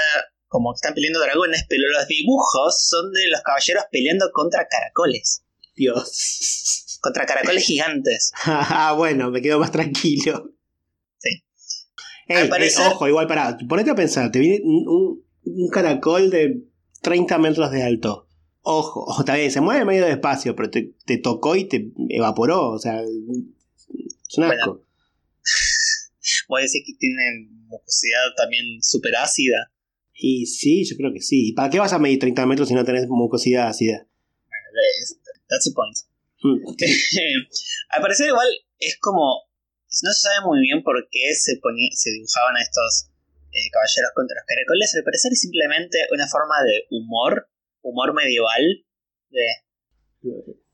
[0.48, 5.42] como que están peleando dragones, pero los dibujos son de los caballeros peleando contra caracoles.
[5.74, 6.98] Dios.
[7.00, 8.30] Contra caracoles gigantes.
[8.44, 10.50] Ah, bueno, me quedo más tranquilo.
[11.18, 11.30] Sí.
[12.28, 15.68] Ey, Al ey, parecer- ojo, igual pará, ponete a pensar, te viene un, un- un
[15.70, 16.62] caracol de
[17.00, 18.28] 30 metros de alto.
[18.62, 22.70] Ojo, ojo, está bien, se mueve medio despacio, pero te, te tocó y te evaporó,
[22.70, 24.84] o sea, es un asco.
[26.48, 29.72] Voy a decir que tienen mucosidad también súper ácida.
[30.14, 31.48] Y sí, yo creo que sí.
[31.48, 34.06] ¿Y para qué vas a medir 30 metros si no tenés mucosidad ácida?
[35.48, 35.96] That's the point.
[36.42, 36.62] Mm,
[37.90, 38.48] Al parecer igual
[38.78, 39.50] es como...
[40.02, 43.10] No se sabe muy bien por qué se, ponía, se dibujaban a estos
[43.52, 44.94] eh, caballeros contra los caracoles.
[44.94, 47.50] Al parecer es simplemente una forma de humor,
[47.82, 48.62] humor medieval,
[49.30, 49.46] de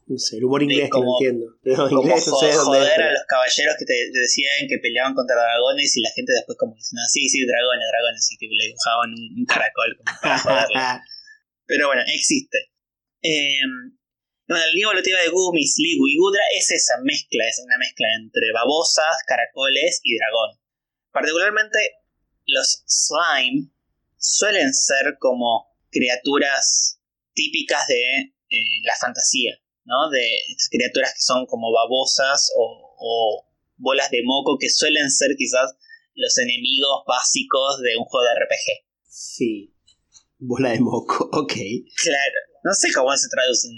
[0.07, 1.47] No sé, el humor inglés que no como- entiendo.
[1.63, 4.79] No, como inglés no sé es, joder a los caballeros que te, te decían que
[4.79, 8.37] peleaban contra dragones y la gente después como diciendo, "Ah, sí, sí, dragones, dragones, y
[8.39, 10.81] tipo, le dibujaban un, un caracol como para joderle.
[11.67, 12.59] Pero bueno, existe.
[13.23, 13.61] Eh,
[14.49, 18.51] bueno, el evolutiva de Gumi, Sligo y Gudra es esa mezcla, es una mezcla entre
[18.53, 20.57] babosas, caracoles y dragón.
[21.13, 21.79] Particularmente
[22.47, 23.69] los slime
[24.17, 26.98] suelen ser como criaturas
[27.39, 30.11] típicas de eh, la fantasía, ¿no?
[30.11, 33.47] De estas criaturas que son como babosas o, o
[33.77, 35.77] bolas de moco que suelen ser quizás
[36.15, 38.67] los enemigos básicos de un juego de RPG.
[39.07, 39.73] Sí.
[40.39, 41.55] Bola de moco, ok.
[42.03, 43.69] Claro, no sé cómo se traduce.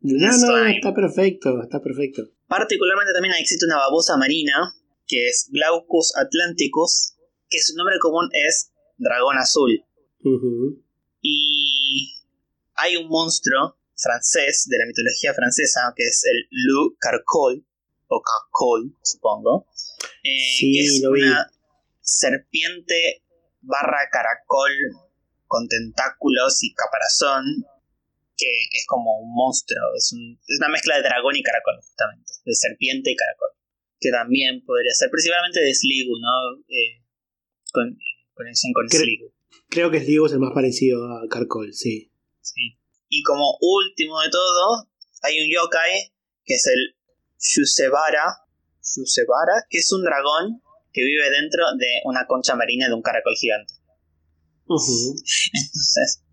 [0.00, 0.76] No, no, Slime.
[0.76, 2.22] está perfecto, está perfecto.
[2.46, 4.74] Particularmente también existe una babosa marina
[5.06, 7.14] que es Glaucus atlanticus,
[7.48, 9.82] que su nombre común es dragón azul.
[10.20, 10.84] Ujú.
[11.22, 12.12] Y
[12.78, 17.64] hay un monstruo francés de la mitología francesa que es el Loup Carcol,
[18.08, 19.66] o Carcol, supongo,
[20.22, 21.22] eh, Sí, que es lo vi.
[21.22, 21.50] una
[22.00, 23.22] serpiente
[23.60, 24.72] barra caracol
[25.46, 27.44] con tentáculos y caparazón,
[28.36, 32.32] que es como un monstruo, es, un- es una mezcla de dragón y caracol, justamente,
[32.44, 33.50] de serpiente y caracol,
[34.00, 36.62] que también podría ser principalmente de Sligo, ¿no?
[36.68, 37.02] Eh,
[37.72, 37.98] con,
[38.34, 39.32] conexión con Cre- Sligo.
[39.68, 42.10] Creo que Sligo es el más parecido a Carcol, sí.
[42.40, 42.78] Sí.
[43.08, 44.88] Y como último de todo,
[45.22, 46.12] hay un yokai
[46.44, 46.96] que es el
[47.38, 48.24] Yusebara,
[48.96, 53.34] Yusebara, que es un dragón que vive dentro de una concha marina de un caracol
[53.38, 53.74] gigante.
[54.68, 56.24] Entonces,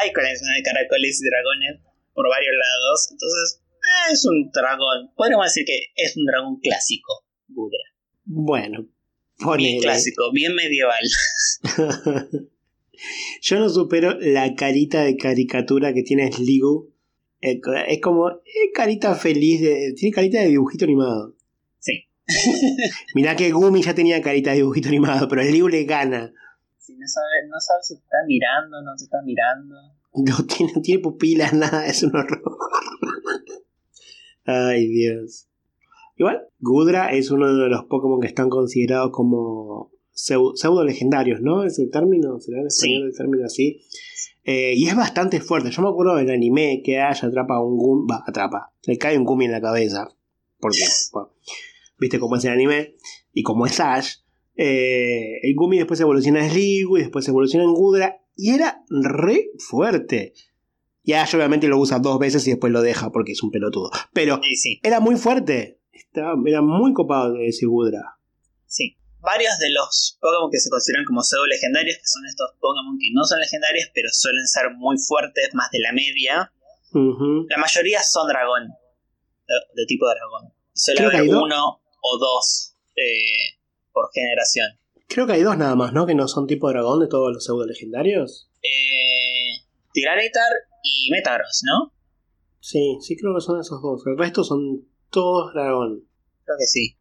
[0.00, 1.82] hay conexión de caracoles y dragones
[2.14, 3.08] por varios lados.
[3.12, 5.12] Entonces, eh, es un dragón.
[5.16, 7.78] Podríamos decir que es un dragón clásico, Budra.
[8.24, 8.90] Bueno, Bien
[9.38, 9.78] ponele.
[9.80, 11.04] clásico, bien medieval.
[13.42, 16.88] Yo no supero la carita de caricatura que tiene Sligo.
[17.40, 18.28] Eh, Es como.
[18.30, 19.60] Es carita feliz.
[19.60, 21.34] de- tiene carita de dibujito animado.
[21.78, 22.04] Sí.
[23.14, 26.32] Mirá que Gumi ya tenía carita de dibujito animado, pero Sligo le gana.
[26.78, 29.74] Si no sabe, no sabe si está mirando, no te está mirando.
[30.14, 32.42] No tiene, no tiene pupilas, nada, es un horror.
[34.44, 35.48] Ay, Dios.
[36.16, 41.62] Igual, Gudra es uno de los Pokémon que están considerados como pseudo legendarios, ¿no?
[41.64, 42.40] ¿Es el término?
[42.40, 43.06] ¿Será en español Sí.
[43.10, 43.80] el término así?
[44.44, 45.70] Eh, y es bastante fuerte.
[45.70, 48.06] Yo me acuerdo del anime que Ash atrapa a un Gumi.
[48.10, 48.72] Va, atrapa.
[48.86, 50.08] Le cae un Gumi en la cabeza.
[50.58, 50.78] Porque,
[51.12, 51.32] bueno,
[51.98, 52.96] viste cómo es el anime.
[53.32, 54.14] Y como es Ash.
[54.56, 58.22] eh, el Gumi después evoluciona a Sligo y después evoluciona en Gudra.
[58.36, 60.32] Y era re fuerte.
[61.02, 63.90] Y Ash obviamente lo usa dos veces y después lo deja porque es un pelotudo.
[64.12, 64.80] Pero sí.
[64.82, 65.80] era muy fuerte.
[65.92, 68.18] Estaba, era muy copado ese Gudra.
[68.66, 68.96] Sí.
[69.26, 73.10] Varios de los Pokémon que se consideran como pseudo legendarios, que son estos Pokémon que
[73.12, 76.52] no son legendarios, pero suelen ser muy fuertes, más de la media.
[76.92, 78.68] La mayoría son dragón,
[79.74, 80.54] de, tipo dragón.
[80.72, 83.58] Suele haber uno o dos eh,
[83.92, 84.78] por generación.
[85.08, 86.06] Creo que hay dos nada más, ¿no?
[86.06, 88.48] Que no son tipo dragón de todos los pseudo legendarios.
[88.62, 89.60] Eh,
[89.92, 90.52] Tiranitar
[90.84, 91.92] y Metagross, ¿no?
[92.60, 94.06] Sí, sí creo que son esos dos.
[94.06, 96.06] El resto son todos dragón.
[96.44, 96.96] Creo que sí.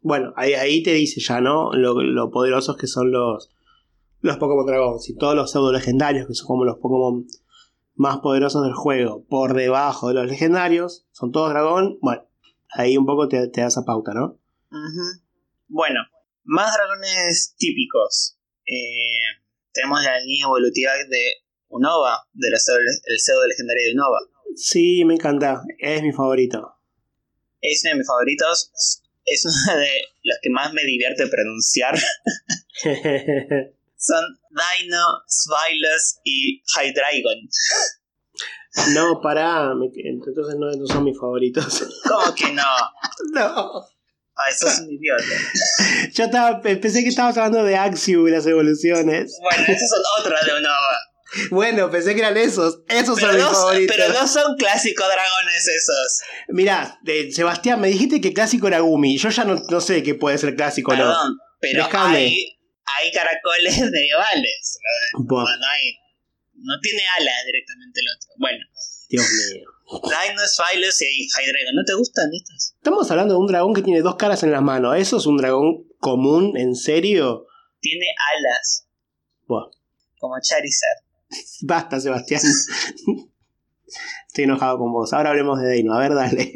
[0.00, 1.72] Bueno, ahí, ahí te dice ya, ¿no?
[1.72, 3.50] Lo, poderosos que son los,
[4.20, 5.00] los Pokémon Dragón.
[5.00, 7.26] Si todos los pseudo legendarios, que son como los Pokémon
[7.94, 12.22] más poderosos del juego, por debajo de los legendarios, son todos dragón, bueno,
[12.70, 14.38] ahí un poco te, te da esa pauta, ¿no?
[15.66, 16.00] Bueno,
[16.44, 18.38] más dragones típicos.
[18.64, 19.20] Eh,
[19.72, 21.32] tenemos la línea evolutiva de
[21.68, 24.18] Unova, del el pseudo legendario de Unova.
[24.54, 26.74] Sí, me encanta, es mi favorito.
[27.60, 31.98] Es uno de mis favoritos, es uno de los que más me divierte pronunciar.
[33.96, 37.48] Son Dino, Svilus y Hydreigon.
[38.94, 39.72] No, pará,
[40.04, 41.84] entonces no, son mis favoritos.
[42.08, 42.62] ¿Cómo que no?
[43.32, 43.88] No.
[44.36, 45.24] Ay, sos un idiota.
[46.12, 49.36] Yo estaba, pensé que estabas hablando de Axiu y las evoluciones.
[49.42, 50.96] Bueno, esos son otros de Unova.
[51.50, 52.80] Bueno, pensé que eran esos.
[52.88, 53.96] Esos son mis favoritos.
[53.96, 56.20] Pero no son clásicos dragones esos.
[56.48, 56.98] Mirá,
[57.32, 59.18] Sebastián, me dijiste que clásico era Gumi.
[59.18, 61.04] Yo ya no, sé qué puede ser clásico o no.
[61.04, 62.56] Perdón, pero hay,
[62.98, 64.78] hay, caracoles medievales.
[65.18, 65.44] No,
[66.54, 68.30] no, tiene alas directamente el otro.
[68.38, 68.64] Bueno.
[69.10, 69.64] Dios mío.
[70.02, 71.74] Rhinos, Phylus y Hydreigon.
[71.74, 72.74] ¿No te gustan estos?
[72.76, 74.96] Estamos hablando de un dragón que tiene dos caras en las manos.
[74.96, 76.56] ¿Eso es un dragón común?
[76.56, 77.46] ¿En serio?
[77.80, 78.86] Tiene alas.
[79.46, 79.70] Bueno.
[80.18, 81.07] Como Charizard.
[81.62, 82.42] Basta, Sebastián.
[84.28, 85.12] Estoy enojado con vos.
[85.12, 85.94] Ahora hablemos de Deino.
[85.94, 86.52] A ver, dale.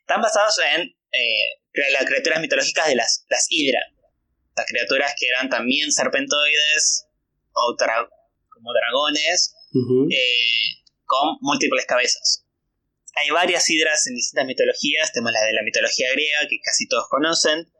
[0.00, 3.80] Están basados en eh, las criaturas mitológicas de las, las Hydra.
[4.56, 7.06] Las criaturas que eran también serpentoides
[7.52, 7.76] o
[8.48, 9.54] como dragones
[10.10, 12.44] eh, con múltiples cabezas.
[13.14, 15.12] Hay varias hidras en distintas mitologías.
[15.12, 17.70] Tenemos la de la mitología griega, que casi todos conocen.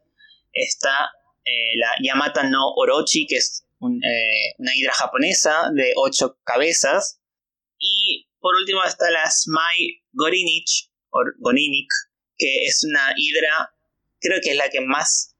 [0.52, 1.10] Está
[1.44, 7.20] eh, la Yamata no Orochi, que es eh, una hidra japonesa de ocho cabezas.
[7.78, 11.88] Y por último está la Smai Gorinich, o Goninik,
[12.36, 13.74] que es una hidra,
[14.20, 15.36] creo que es la que más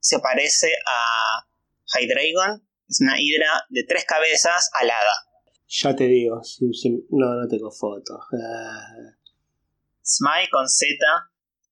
[0.00, 1.46] se parece a
[1.98, 2.66] Hydreigon.
[2.88, 5.12] Es una hidra de tres cabezas alada.
[5.68, 6.42] Ya te digo,
[7.10, 8.20] no, no tengo fotos.
[8.32, 9.16] Ah.
[10.04, 10.96] Smai con Z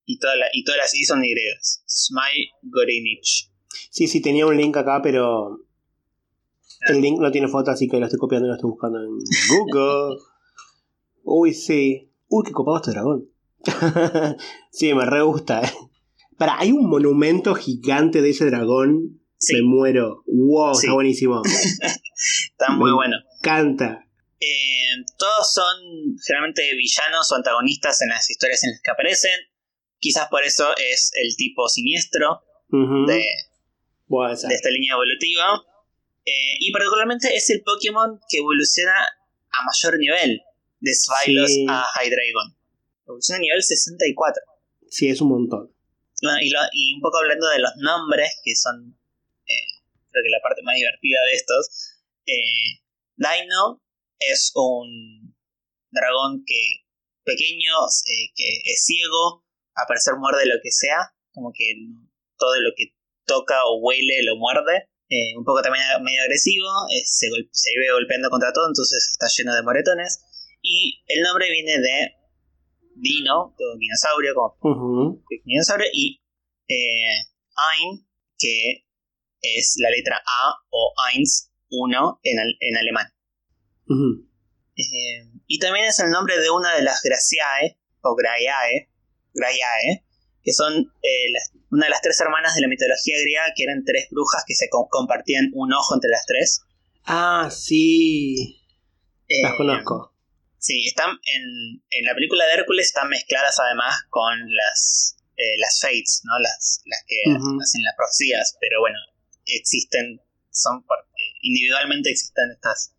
[0.05, 1.35] y, toda y todas las I son Y.
[1.85, 3.51] Smai Gorinich.
[3.91, 5.59] Sí, sí, tenía un link acá, pero
[6.87, 9.17] el link no tiene foto, así que lo estoy copiando y lo estoy buscando en
[9.49, 10.17] Google.
[11.23, 12.11] Uy, sí.
[12.27, 13.29] Uy, qué copado este dragón.
[14.71, 15.61] sí, me re gusta.
[16.37, 19.21] Para, hay un monumento gigante de ese dragón.
[19.51, 20.23] Me muero.
[20.27, 21.41] Wow, está buenísimo.
[21.45, 23.17] está muy bueno.
[23.41, 24.05] Canta.
[24.39, 29.39] Eh, todos son generalmente villanos o antagonistas en las historias en las que aparecen.
[29.99, 32.41] Quizás por eso es el tipo siniestro
[32.71, 33.23] de,
[34.07, 35.63] de esta línea evolutiva.
[36.25, 40.41] Eh, y particularmente es el Pokémon que evoluciona a mayor nivel,
[40.79, 42.55] de Svilos a Hydreigon.
[43.05, 44.41] Evoluciona a nivel 64.
[44.89, 45.73] Sí, es un montón.
[46.41, 48.97] y, un poco hablando de los nombres, que son
[49.47, 49.81] eh,
[50.11, 51.69] creo que la parte más divertida de estos.
[52.25, 52.81] Eh,
[53.15, 53.81] Dino
[54.19, 55.35] es un
[55.91, 56.85] dragón que
[57.23, 57.73] pequeño,
[58.35, 61.73] que es ciego, a parecer muerde lo que sea, como que
[62.37, 64.89] todo lo que toca o huele lo muerde.
[65.11, 69.53] Eh, un poco también medio agresivo, se, se vive golpeando contra todo, entonces está lleno
[69.53, 70.23] de moretones.
[70.61, 72.15] Y el nombre viene de
[72.95, 76.23] Dino, dinosaurio, como dinosaurio, y
[76.69, 78.07] eh, Ein,
[78.37, 78.85] que
[79.41, 83.07] es la letra A o Eins, uno en, en alemán.
[84.77, 88.89] Eh, y también es el nombre de una de las Graciae, o Graiae,
[89.33, 90.05] Graiae
[90.43, 91.27] que son eh,
[91.69, 94.69] una de las tres hermanas de la mitología griega, que eran tres brujas que se
[94.69, 96.61] compartían un ojo entre las tres.
[97.05, 98.61] Ah, sí.
[99.43, 100.13] las eh, conozco.
[100.57, 105.79] Sí, están en, en, la película de Hércules están mezcladas además con las, eh, las
[105.81, 106.37] Fates, ¿no?
[106.39, 108.97] Las, las que hacen las profecías, pero bueno,
[109.45, 110.21] existen,
[110.51, 110.85] son
[111.41, 112.93] individualmente existen estas,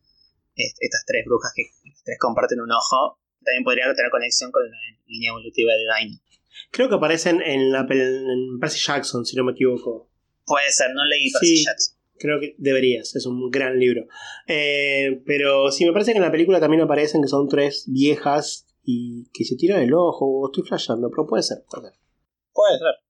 [0.57, 1.70] estas tres brujas que
[2.05, 3.20] tres comparten un ojo.
[3.45, 4.76] También podría tener conexión con la
[5.07, 6.20] línea evolutiva de Dino.
[6.73, 10.11] Creo que aparecen en, la, en Percy Jackson, si no me equivoco.
[10.47, 11.97] Puede ser, no leí Percy Jackson.
[12.18, 14.07] Creo que deberías, es un gran libro.
[14.47, 18.66] Eh, pero sí, me parece que en la película también aparecen que son tres viejas
[18.85, 21.59] y que se tira el ojo, o estoy flasheando, pero puede ser.
[21.68, 22.01] puede ser.
[22.53, 23.03] Puede ser.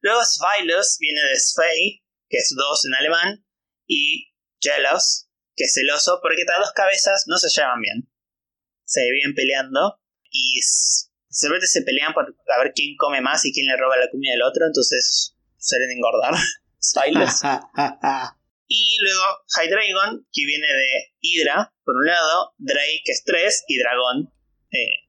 [0.00, 3.44] Luego Sveilos viene de Svei, que es dos en alemán,
[3.86, 8.10] y Jealous, que es celoso, porque estas dos cabezas no se llevan bien.
[8.84, 10.00] Se viven peleando
[10.30, 10.60] y
[11.34, 14.32] simplemente se pelean por a ver quién come más y quién le roba la comida
[14.32, 16.34] del otro, entonces suelen engordar.
[16.78, 17.40] Sveilos.
[18.68, 19.22] y luego
[19.56, 24.32] Hydreigon, que viene de Hydra, por un lado, Drake, que es 3, y Dragón.
[24.70, 25.08] Eh,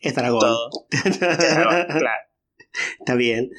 [0.00, 0.40] Es dragón.
[0.40, 0.70] todo.
[0.90, 2.22] Es dragón, claro.
[3.00, 3.50] Está bien.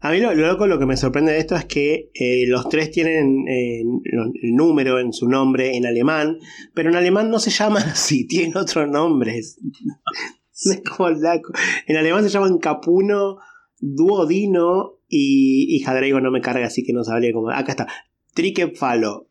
[0.00, 2.68] A mí lo, lo loco, lo que me sorprende de esto es que eh, los
[2.68, 6.38] tres tienen eh, el número en su nombre en alemán,
[6.74, 9.58] pero en alemán no se llaman así, tienen otros nombres.
[10.70, 11.52] Es como laco.
[11.86, 13.38] En alemán se llaman Capuno,
[13.78, 17.50] Duodino y, y Hadreigo no me carga, así que no sabría cómo.
[17.50, 17.88] Acá está.
[18.34, 19.28] Triquefalo.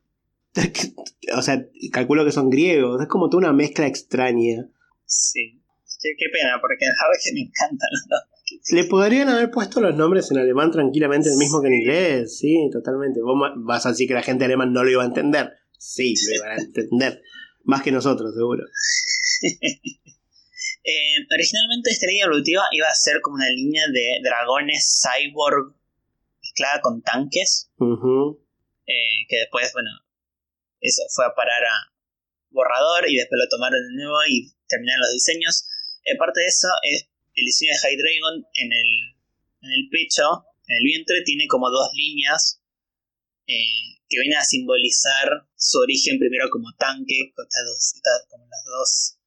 [1.37, 1.63] O sea,
[1.93, 2.99] calculo que son griegos.
[2.99, 4.67] Es como toda una mezcla extraña.
[5.05, 5.61] Sí.
[6.01, 8.31] Qué, qué pena, porque la verdad que me encantan los dos.
[8.71, 12.69] Le podrían haber puesto los nombres en alemán tranquilamente el mismo que en inglés, sí,
[12.71, 13.21] totalmente.
[13.21, 15.51] Vos vas a decir que la gente alemán no lo iba a entender.
[15.77, 17.21] Sí, lo iban a entender.
[17.63, 18.63] Más que nosotros, seguro.
[20.83, 25.75] Eh, originalmente esta línea evolutiva iba a ser como una línea de dragones cyborg
[26.41, 27.69] mezclada con tanques,
[28.87, 29.91] eh, que después, bueno,
[30.81, 31.93] eso fue a parar a
[32.49, 35.67] borrador y después lo tomaron de nuevo y terminaron los diseños.
[36.03, 38.89] Eh, parte de eso es el diseño de Hydreigon en el,
[39.61, 42.59] en el pecho, en el vientre, tiene como dos líneas
[43.45, 48.45] eh, que vienen a simbolizar su origen primero como tanque, con estas dos, estas- como
[48.49, 49.17] las dos,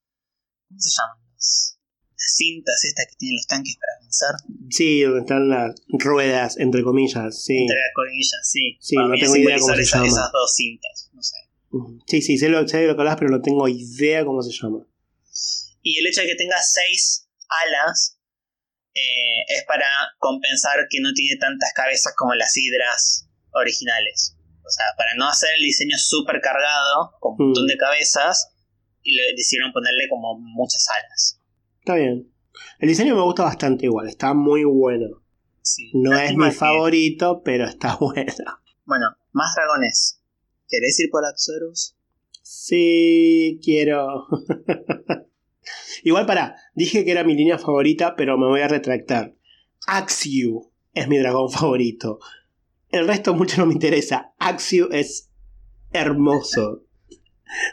[0.69, 1.24] ¿cómo se llaman?
[1.37, 4.35] Las cintas estas que tienen los tanques para avanzar.
[4.71, 7.57] Sí, donde están las ruedas, entre comillas, sí.
[7.59, 8.79] Entre las colillas, sí.
[8.81, 10.07] Sí, Para no tengo idea cómo se esas, llama.
[10.07, 11.37] esas dos cintas, no sé.
[12.07, 14.53] Sí, sí, sé, lo, sé de lo que hablas, pero no tengo idea cómo se
[14.53, 14.87] llama.
[15.83, 17.29] Y el hecho de que tenga seis
[17.67, 18.19] alas
[18.95, 19.87] eh, es para
[20.19, 24.37] compensar que no tiene tantas cabezas como las hidras originales.
[24.65, 27.69] O sea, para no hacer el diseño súper cargado, con un montón Mm.
[27.69, 28.49] de cabezas,
[29.05, 31.41] y le decidieron ponerle como muchas alas.
[31.79, 32.29] Está bien.
[32.81, 35.23] El diseño me gusta bastante igual, está muy bueno.
[35.63, 35.91] Sí.
[35.95, 38.33] No es mi que- favorito, pero está bueno.
[38.85, 40.21] Bueno, más dragones.
[40.69, 41.95] ¿Querés ir por Axorus?
[42.43, 44.27] Sí, quiero.
[46.03, 49.35] Igual para, dije que era mi línea favorita, pero me voy a retractar.
[49.87, 52.19] Axiu es mi dragón favorito.
[52.91, 54.35] El resto mucho no me interesa.
[54.39, 55.31] Axiu es
[55.93, 56.84] hermoso.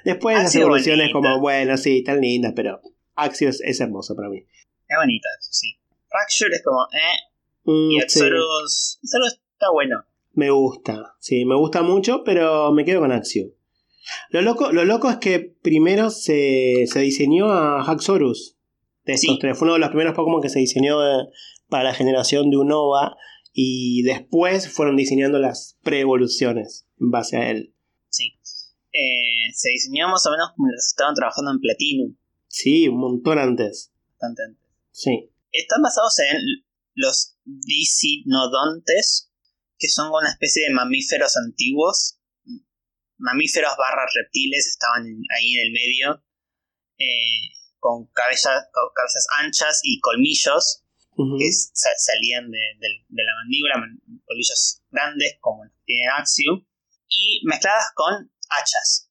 [0.05, 1.29] Después las evoluciones bonita.
[1.31, 2.81] como, bueno, sí, están lindas, pero
[3.15, 4.39] Axiu es, hermoso para mí.
[4.39, 5.75] Es bonita, sí.
[6.09, 7.17] Fracture es como, eh.
[7.63, 8.99] Mm, Y sí, Axorus.
[9.03, 10.03] Axorus está bueno.
[10.33, 13.53] me gusta, sí, me gusta mucho, pero me quedo con Axiu.
[14.29, 18.57] Lo loco, lo loco es que primero se, se diseñó a Haxorus.
[19.05, 19.39] De estos Sí.
[19.39, 19.57] tres.
[19.57, 20.97] Fue uno de los primeros Pokémon que se diseñó
[21.69, 23.15] para la generación de Unova.
[23.53, 27.70] Y después fueron diseñando las pre-evoluciones en base a él.
[28.93, 32.15] Eh, se diseñó más o menos como los estaban trabajando en Platinum.
[32.47, 33.91] Sí, un montón antes.
[34.11, 34.67] Bastante antes.
[34.91, 35.29] Sí.
[35.51, 36.37] Están basados en
[36.95, 39.31] los Dicinodontes,
[39.77, 42.19] que son una especie de mamíferos antiguos.
[43.17, 45.03] Mamíferos barra reptiles estaban
[45.37, 46.23] ahí en el medio.
[47.03, 50.83] eh, con, cabeza- con cabezas anchas y colmillos
[51.39, 56.63] que salían de, de- de la mandíbula, man- colmillos grandes como los que tiene Axiu,
[57.09, 59.09] y mezcladas con hachas.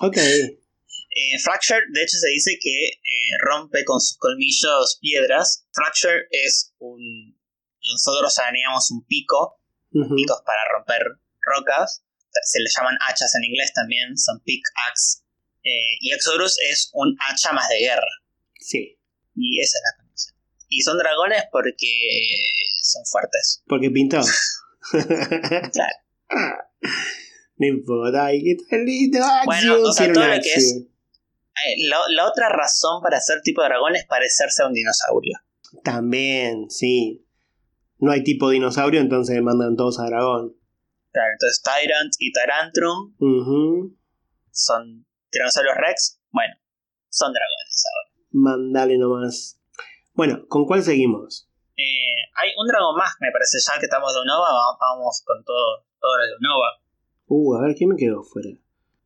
[0.00, 0.16] Ok.
[0.16, 5.66] Eh, Fracture, de hecho, se dice que eh, rompe con sus colmillos piedras.
[5.72, 7.36] Fracture es un.
[7.92, 9.60] Nosotros teníamos un pico,
[9.92, 10.14] Ujú.
[10.14, 11.02] picos para romper
[11.40, 12.04] rocas.
[12.44, 15.22] Se le llaman hachas en inglés también, son pickaxe.
[15.64, 18.10] Eh, y Exodus es un hacha más de guerra.
[18.60, 18.98] Sí.
[19.34, 20.36] Y esa es la conexión.
[20.68, 21.86] Y son dragones porque
[22.82, 23.62] son fuertes.
[23.66, 24.20] Porque pintó.
[25.72, 25.96] Claro.
[27.58, 28.30] No importa.
[28.32, 29.18] Lindo.
[29.44, 30.76] Bueno, o sea, quiero todo un lo que es-
[31.66, 35.36] Eh, la, la otra razón para ser tipo dragón es parecerse a un dinosaurio.
[35.82, 37.26] También, sí.
[37.98, 40.54] No hay tipo dinosaurio, entonces mandan todos a dragón.
[41.10, 43.96] Claro, entonces Tyrant y Tyrantrum Ujú.
[44.52, 46.20] son tiranosaurios Rex.
[46.30, 46.54] Bueno,
[47.08, 48.24] son dragones ahora.
[48.30, 49.58] Mandale nomás.
[50.12, 51.48] Bueno, ¿con cuál seguimos?
[51.76, 55.42] Eh, hay un dragón más, me parece, ya que estamos de Unova, va- vamos con
[55.44, 56.70] todo, todo lo de Unova.
[57.28, 58.48] Uh, a ver, ¿quién me quedó fuera?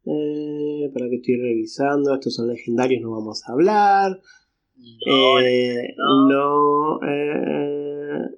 [0.05, 2.15] Eh, para que estoy revisando.
[2.15, 4.21] Estos son legendarios, no vamos a hablar.
[4.77, 6.29] No, Eh, no.
[6.29, 7.01] no.
[7.09, 8.29] eh,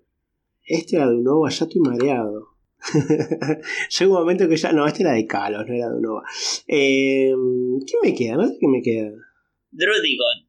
[0.66, 2.48] este era de Unova, ya estoy mareado.
[3.98, 4.72] Llega un momento que ya.
[4.72, 6.22] No, este era de Kalos, no era de Unova.
[6.66, 7.32] Eh,
[7.86, 8.36] ¿Quién me queda?
[8.36, 9.10] No sé quién me queda.
[9.70, 10.48] Drudigon.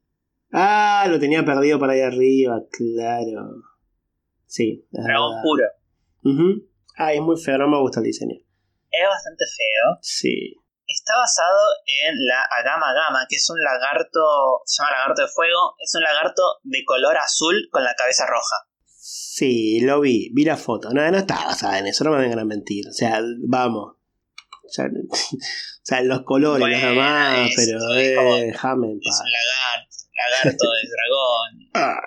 [0.51, 3.61] Ah, lo tenía perdido para ahí arriba, claro.
[4.45, 5.43] Sí, Dragón verdad.
[5.43, 5.63] puro.
[6.23, 6.67] Ujú.
[6.97, 8.35] Ah, es muy feo, no me gusta el diseño.
[9.01, 9.97] Es bastante feo.
[10.01, 10.55] Sí.
[10.87, 11.59] Está basado
[12.05, 16.03] en la Agama Gama, que es un lagarto, se llama lagarto de fuego, es un
[16.03, 18.55] lagarto de color azul con la cabeza roja.
[18.87, 20.89] Sí, lo vi, vi la foto.
[20.91, 22.87] No, no está basada en eso, no me vengan a mentir.
[22.87, 23.95] O sea, vamos.
[24.63, 25.15] O sea, o
[25.83, 30.81] sea, los colores, Bueno, demás, es- pero es como- eh, Es un lagarto, lagarto de
[30.93, 31.69] dragón.
[31.73, 31.99] Ah.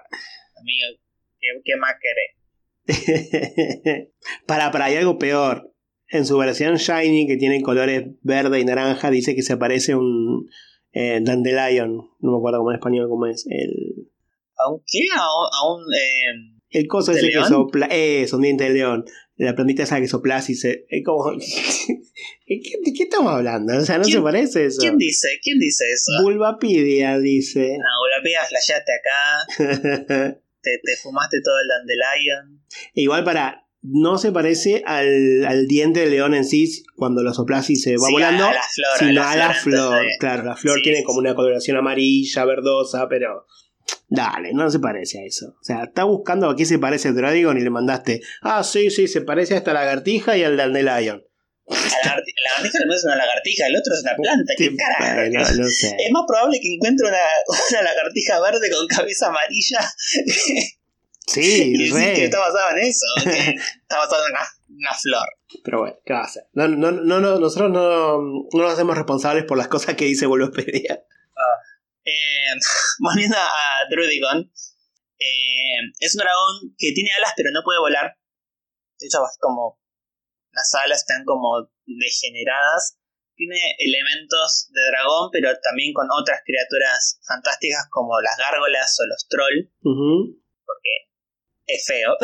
[0.60, 0.86] Amigo,
[1.40, 2.34] ¿qué, qué más querés?
[4.46, 5.72] para, para, hay algo peor.
[6.10, 10.48] En su versión Shiny, que tiene colores verde y naranja, dice que se parece un
[10.92, 11.96] eh, Dandelion.
[12.20, 13.46] No me acuerdo cómo en español cómo es.
[13.48, 14.08] El,
[14.56, 15.00] ¿A un qué?
[15.14, 15.82] ¿A un...?
[15.82, 17.48] a eh, el coso ¿De ese que león?
[17.48, 17.88] sopla.
[17.90, 19.04] Eh, es un diente de león.
[19.36, 20.84] La plantita esa que soplas y se.
[20.88, 21.30] Es como.
[22.46, 23.76] ¿Qué, ¿De qué estamos hablando?
[23.76, 24.78] O sea, no ¿Quién- se parece eso.
[24.80, 25.28] ¿Quién dice?
[25.42, 26.10] ¿Quién dice eso?
[26.22, 27.76] Bulbapidia dice.
[27.78, 32.64] No, Bulapia, flasheaste acá, te, te fumaste todo el dandelion.
[32.94, 33.64] Igual para.
[33.80, 37.92] No se parece al, al diente de león en sí cuando lo soplas y se
[37.96, 38.44] va Sí, volando.
[38.46, 41.76] a la flor, sino a la flor, Claro, la flor Sí, tiene como una coloración
[41.76, 43.46] amarilla, verdosa, pero.
[44.10, 45.46] Dale, no se parece a eso.
[45.60, 48.20] O sea, está buscando a qué se parece el Dragon y le mandaste.
[48.42, 51.22] Ah, sí, sí, se parece a esta lagartija y al dandelion.
[51.70, 54.52] A la lagarti- la lagartija no es una lagartija, el otro es una planta.
[54.56, 55.14] ¿Qué carajo?
[55.14, 55.88] bueno, no sé.
[55.88, 57.18] Es más probable que encuentre una,
[57.70, 59.78] una lagartija verde con cabeza amarilla
[61.28, 62.24] Sí, y que re.
[62.24, 65.28] está basado en eso, que está basado en una, una flor.
[65.64, 66.44] Pero bueno, ¿qué va a hacer?
[66.52, 70.26] No, no, no, no, nosotros no, no nos hacemos responsables por las cosas que dice
[70.26, 71.04] Bulbapedia.
[72.04, 72.54] Eh,
[73.00, 74.50] volviendo a Drudigon,
[75.18, 78.16] eh, es un dragón que tiene alas pero no puede volar.
[78.98, 79.78] De hecho, como
[80.52, 82.98] las alas están como degeneradas.
[83.36, 89.28] Tiene elementos de dragón, pero también con otras criaturas fantásticas como las gárgolas o los
[89.28, 90.42] trolls, Ujú.
[90.66, 90.90] porque
[91.68, 92.16] es feo.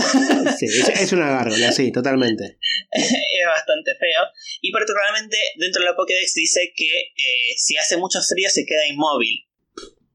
[0.59, 2.59] Sí, es, una gárgola, sí, totalmente.
[2.91, 4.23] es bastante feo.
[4.63, 6.87] Y particularmente dentro de la Pokédex dice que
[7.17, 9.47] eh, si hace mucho frío se queda inmóvil.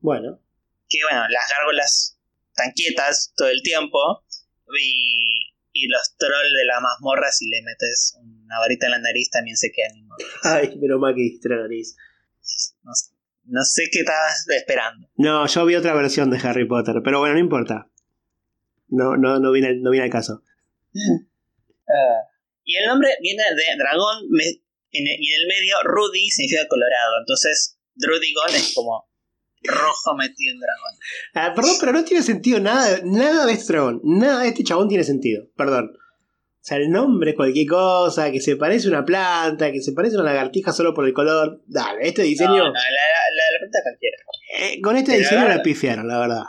[0.01, 0.41] Bueno,
[0.89, 2.19] que bueno, las gárgolas
[2.49, 3.99] están quietas todo el tiempo
[4.79, 9.29] y, y los trolls de la mazmorra si le metes una varita en la nariz
[9.29, 10.31] también se quedan inmóviles.
[10.43, 11.95] ay, pero más que dijiste la nariz.
[12.83, 13.11] No, sé-
[13.45, 15.07] no sé qué estabas esperando.
[15.17, 17.89] No, yo vi otra versión de Harry Potter, pero bueno, no importa.
[18.89, 20.41] No, no, no viene, al- no viene al caso.
[22.63, 24.43] Y el nombre viene de dragón me-
[24.91, 29.09] en el- y en el medio Rudy significa colorado, entonces Drudigon es como
[29.63, 30.93] rojo metido en dragón.
[31.33, 34.01] Ah, perdón, pero no tiene sentido nada, nada de este dragón.
[34.03, 35.47] Nada de este chabón tiene sentido.
[35.57, 35.91] Perdón.
[35.95, 39.91] O sea, el nombre es cualquier cosa, que se parece a una planta, que se
[39.93, 41.61] parece a una lagartija solo por el color.
[41.65, 42.49] Dale, este diseño.
[42.49, 44.17] No, no, la, la, la planta cualquiera.
[44.59, 46.43] eh, con este Pero diseño ahora- la pifiaron, la verdad.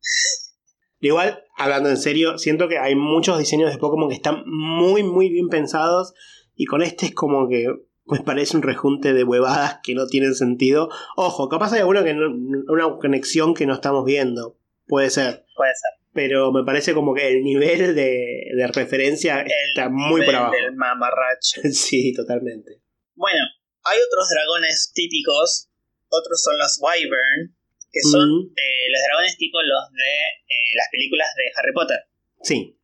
[1.00, 5.30] Igual, hablando en serio, siento que hay muchos diseños de Pokémon que están muy, muy
[5.30, 6.14] bien pensados.
[6.54, 7.66] Y con este es como que
[8.04, 10.90] pues parece un rejunte de huevadas que no tienen sentido.
[11.16, 12.26] Ojo, capaz hay alguno que no,
[12.68, 14.58] una conexión que no estamos viendo.
[14.86, 15.46] Puede ser.
[15.56, 16.04] Puede ser.
[16.12, 20.36] Pero me parece como que el nivel de, de referencia El está muy por nivel
[20.36, 20.54] abajo.
[20.54, 21.60] Del mamarracho.
[21.72, 22.82] Sí, totalmente.
[23.14, 23.44] Bueno,
[23.84, 25.70] hay otros dragones típicos.
[26.08, 27.53] Otros son los Wyvern,
[27.94, 30.12] que son Mm, eh, los dragones tipo los de
[30.50, 32.00] eh, las películas de Harry Potter.
[32.42, 32.74] sí,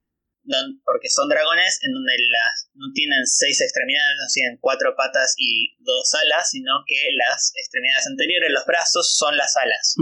[0.42, 5.34] Don- porque son dragones en donde las no tienen seis extremidades, no tienen cuatro patas
[5.36, 9.94] y dos alas, sino que las extremidades anteriores, los brazos, son las alas.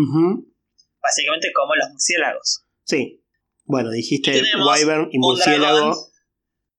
[1.02, 2.64] Básicamente como los murciélagos.
[2.84, 3.24] sí.
[3.70, 5.92] Bueno, dijiste Y Wyvern y murciélago.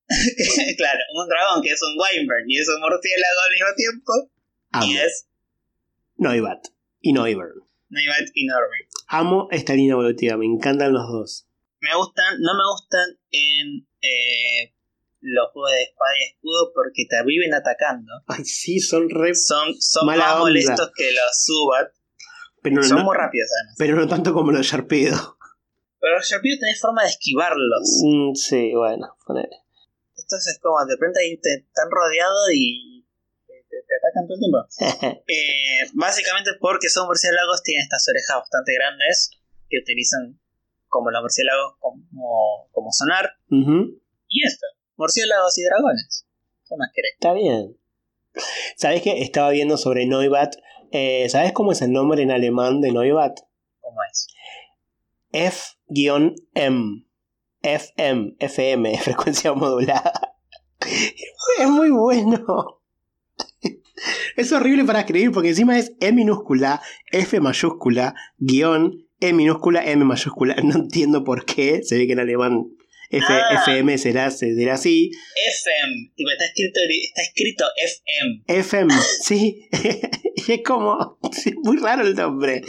[0.78, 4.12] claro, un dragón que es un Wyvern y es un murciélago al mismo tiempo.
[4.72, 4.86] Amo.
[4.88, 5.28] Y es
[6.18, 6.66] Noibat
[7.02, 7.62] y Noivern.
[7.90, 8.82] Noibat y Norway.
[9.08, 11.48] Amo esta línea evolutiva, me encantan los dos.
[11.82, 14.74] Me gustan, no me gustan en eh,
[15.22, 18.12] los juegos de espada y escudo porque te viven atacando.
[18.28, 19.34] Ay, sí, son re.
[19.36, 20.44] Son, son Mala más onda.
[20.46, 21.88] molestos que los Subat.
[22.62, 23.76] Pero Son no, muy rápidos además.
[23.78, 25.38] pero no tanto como los Sharpedo.
[26.02, 28.02] Pero los Sharpedo tenés forma de esquivarlos.
[28.04, 29.56] Mm, sí, bueno, ponele.
[30.18, 32.99] Estos es como de repente ahí te están rodeados y
[33.90, 35.24] te, te- te atacan todo el tiempo.
[35.28, 39.32] Eh, básicamente porque son murciélagos, tienen estas orejas bastante grandes
[39.70, 40.40] que utilizan
[40.88, 43.32] como los murciélagos como, como sonar.
[44.28, 44.66] Y esto,
[44.96, 46.26] murciélagos y dragones.
[46.68, 47.14] ¿Qué más querés?
[47.14, 47.78] Está bien.
[48.78, 49.22] ¿Sabes qué?
[49.22, 50.56] Estaba viendo sobre Noibat.
[50.92, 53.40] Eh, ¿Sabes cómo es el nombre en alemán de Noibat?
[53.82, 54.28] ¿Cómo es?
[55.32, 57.06] F-M.
[57.62, 60.14] FM, FM, frecuencia modulada.
[61.60, 62.79] Es muy bueno.
[64.36, 66.82] Es horrible para escribir porque encima es E minúscula,
[67.12, 70.56] F mayúscula, guion, E minúscula, M mayúscula.
[70.64, 71.82] No entiendo por qué.
[71.84, 72.66] Se ve que en alemán
[73.12, 73.64] F, Ah.
[73.64, 75.10] FM será, será así.
[75.10, 78.44] FM, tipo, está escrito, está escrito FM.
[78.48, 79.68] FM, sí.
[80.48, 81.18] Y es como.
[81.64, 82.62] muy raro el nombre.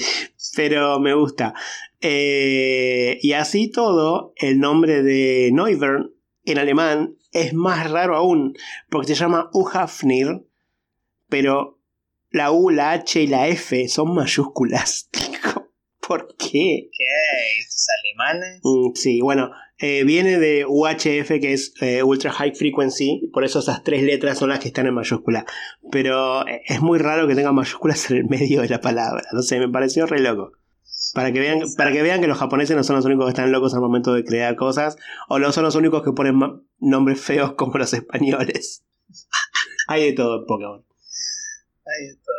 [0.57, 1.55] Pero me gusta.
[2.01, 6.11] Eh, y así todo, el nombre de Neuvern
[6.45, 8.55] en alemán es más raro aún.
[8.89, 10.43] Porque se llama Uhafnir.
[11.31, 11.81] Pero
[12.31, 15.09] la U, la H y la F son mayúsculas.
[16.07, 16.91] ¿Por qué?
[16.93, 17.59] ¿Qué?
[17.61, 18.61] ¿Estos alemanes?
[18.63, 23.61] Mm, sí, bueno, eh, viene de UHF, que es eh, Ultra High Frequency, por eso
[23.61, 25.47] esas tres letras son las que están en mayúscula.
[25.91, 29.43] Pero eh, es muy raro que tengan mayúsculas en el medio de la palabra, no
[29.43, 30.53] sé, me pareció re loco.
[31.15, 33.51] Para que, vean, para que vean que los japoneses no son los únicos que están
[33.51, 34.97] locos al momento de crear cosas,
[35.29, 36.39] o no son los únicos que ponen
[36.79, 38.85] nombres feos como los españoles.
[39.89, 40.90] Hay de todo en Pokémon.
[41.87, 42.33] Ahí está.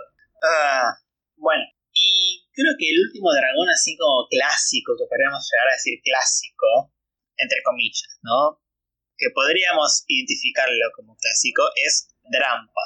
[0.44, 0.92] Ah,
[1.38, 1.64] bueno,
[1.94, 6.92] y creo que el último dragón así como clásico, que podríamos llegar a decir clásico,
[7.38, 8.60] entre comillas, ¿no?
[9.18, 12.82] Que podríamos identificarlo como clásico es Drampa.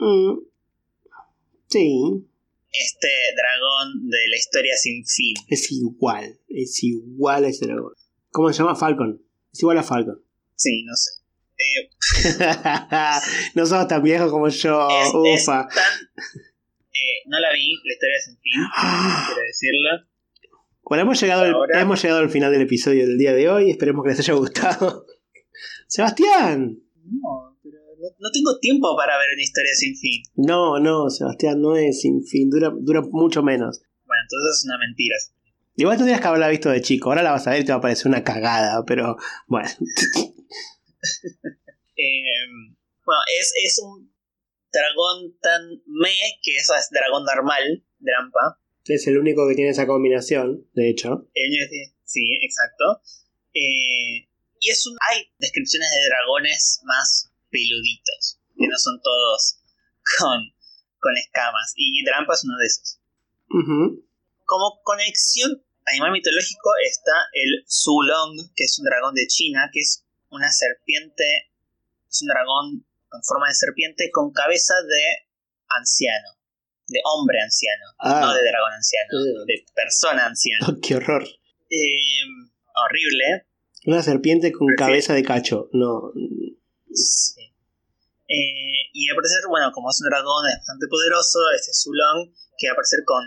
[0.00, 0.38] Mm,
[1.68, 2.28] sí,
[2.70, 5.34] Este dragón de la historia sin fin.
[5.48, 7.94] es igual, es igual a ese dragón.
[8.30, 8.76] ¿Cómo se llama?
[8.76, 9.22] Falcon.
[9.52, 10.22] Es igual a Falcon.
[10.54, 11.17] Sí, no sé.
[11.58, 11.90] Eh,
[13.54, 15.68] no sos tan viejo como yo, es, es Oh, ufa.
[15.68, 15.84] tan...
[16.16, 18.52] eh, no la vi, la historia sin fin,
[19.26, 19.90] quiero decirlo.
[20.84, 23.70] Bueno, hemos llegado, al, hemos llegado al final del episodio del día de hoy.
[23.70, 25.04] Esperemos que les haya gustado.
[25.86, 26.78] Sebastián.
[27.04, 30.22] No, pero no, no tengo tiempo para ver una historia sin fin.
[30.36, 32.48] No, no, Sebastián no es sin fin.
[32.48, 33.82] Dura, dura mucho menos.
[34.06, 35.16] Bueno, entonces es una mentira.
[35.76, 37.10] Igual tendrías que haberla visto de chico.
[37.10, 38.82] Ahora la vas a ver y te va a parecer una cagada.
[38.86, 39.68] Pero bueno.
[42.00, 42.46] Eh,
[43.04, 44.14] bueno, es, es un
[44.70, 48.60] dragón tan me que eso es dragón normal, Drampa.
[48.86, 51.28] Es el único que tiene esa combinación, de hecho.
[51.34, 51.50] El
[52.04, 53.02] Sí, exacto.
[53.52, 54.28] Eh,
[54.60, 54.96] y es un.
[55.10, 59.58] Hay descripciones de dragones más peluditos, que no son todos
[60.18, 60.40] con,
[61.00, 61.74] con escamas.
[61.76, 63.00] Y Drampa es uno de esos.
[64.44, 70.04] Como conexión animal mitológico está el Zulong, que es un dragón de China, que es
[70.30, 71.24] una serpiente,
[72.08, 75.28] es un dragón con forma de serpiente con cabeza de
[75.68, 76.28] anciano,
[76.86, 78.20] de hombre anciano, Ah.
[78.20, 80.66] no de dragón anciano, de persona anciana.
[80.82, 81.24] Qué horror.
[81.70, 82.22] Eh,
[82.74, 83.46] horrible.
[83.86, 85.68] Una serpiente con Prefiero- cabeza de cacho.
[85.72, 86.12] No.
[86.92, 87.40] Sí.
[88.28, 92.66] Eh, y al parecer, bueno, como es un dragón es bastante poderoso, este Zulong, que
[92.68, 93.24] va a aparecer con.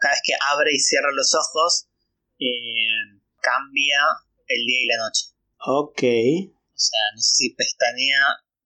[0.00, 1.88] Cada vez que abre y cierra los ojos,
[2.38, 3.98] eh, cambia
[4.46, 5.26] el día y la noche.
[5.66, 6.02] Ok.
[6.02, 8.20] O sea, no sé si pestañea,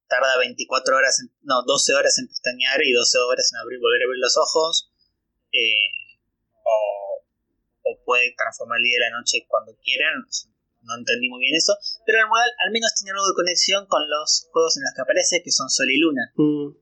[0.09, 4.03] tarda 24 horas, en- no, 12 horas en pestañear y 12 horas en abrir, volver
[4.03, 4.91] a abrir los ojos.
[5.53, 5.91] eh,
[6.65, 7.23] o,
[7.91, 10.15] o puede transformar el día y la noche cuando quieran.
[10.83, 11.73] No entendí muy bien eso.
[12.05, 15.03] Pero al, modal- al menos tiene algo de conexión con los juegos en los que
[15.03, 16.33] aparece, que son Sol y Luna.
[16.37, 16.77] Mm,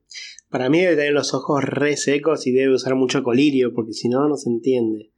[0.49, 4.09] Para mí debe tener los ojos re secos y debe usar mucho colirio, porque si
[4.09, 5.11] no, no se entiende.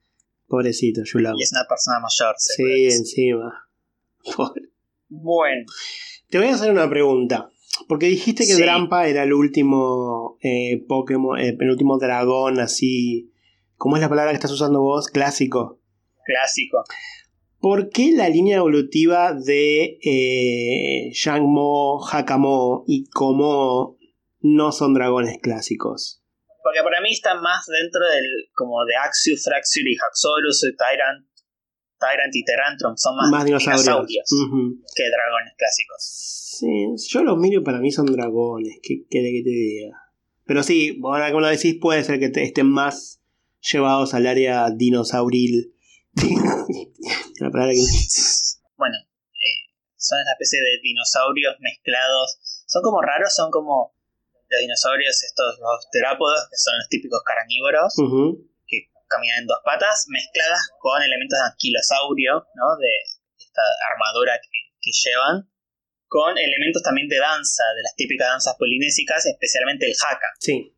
[0.48, 1.36] Pobrecito, Yulam.
[1.38, 2.36] Y es una persona mayor.
[2.38, 3.68] se Sí, encima.
[4.36, 4.70] Pobre.
[5.08, 5.66] Bueno,
[6.30, 7.52] Te voy a hacer una pregunta.
[7.88, 8.62] Porque dijiste que Sí.
[8.62, 13.32] Drampa era el último eh, Pokémon, eh, el último dragón así.
[13.76, 15.08] ¿Cómo es la palabra que estás usando vos?
[15.08, 15.80] Clásico.
[16.26, 16.84] clásico.
[17.60, 23.98] ¿Por qué la línea evolutiva de eh, Shangmo, Hakamo y Komo
[24.40, 26.22] no son dragones clásicos?
[26.64, 28.50] Porque para mí están más dentro del.
[28.54, 31.28] como de Axiu, Fraxiur y Haxorus y Tyrant.
[32.10, 34.30] Tyrant y Terantron son más, Más dinosaurios.
[34.96, 36.02] que dragones clásicos.
[36.60, 38.78] Sí, yo los miro y para mí son dragones.
[38.82, 39.98] ¿Qué querés que te diga?
[40.46, 43.20] Pero sí, ahora como lo decís, puede ser que estén más
[43.72, 45.74] llevados al área dinosauril.
[47.40, 47.80] La palabra que-
[48.78, 52.38] Bueno, eh, son esta especie de dinosaurios mezclados.
[52.68, 53.94] Son como raros, son como
[54.50, 57.94] los dinosaurios, estos, los terápodos, que son los típicos carnívoros,
[59.08, 62.78] caminan en dos patas, mezcladas con elementos de anquilosaurio, ¿no?
[62.78, 62.94] De
[63.38, 64.50] esta armadura que,
[64.82, 65.50] que llevan,
[66.08, 70.28] con elementos también de danza, de las típicas danzas polinésicas, especialmente el haka.
[70.40, 70.72] Sí.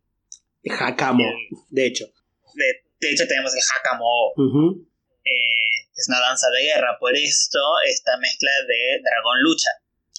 [0.70, 1.24] Hakamo,
[1.70, 2.06] de hecho.
[2.54, 2.66] De,
[3.00, 4.88] de hecho, tenemos el hakamo, Ujú.
[5.24, 9.70] eh, que es una danza de guerra, por esto esta mezcla de dragón lucha.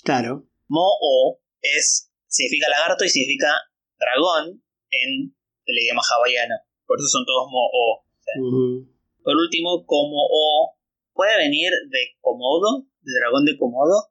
[0.05, 0.45] Claro.
[0.69, 3.53] Mo-o es, significa lagarto y significa
[3.99, 5.35] dragón en
[5.67, 6.55] el idioma hawaiano.
[6.89, 8.03] Por eso son todos Mo-o.
[8.41, 8.89] Ujú.
[9.23, 10.75] Por último, Como-o
[11.13, 14.09] puede venir de Komodo, de dragón de Komodo.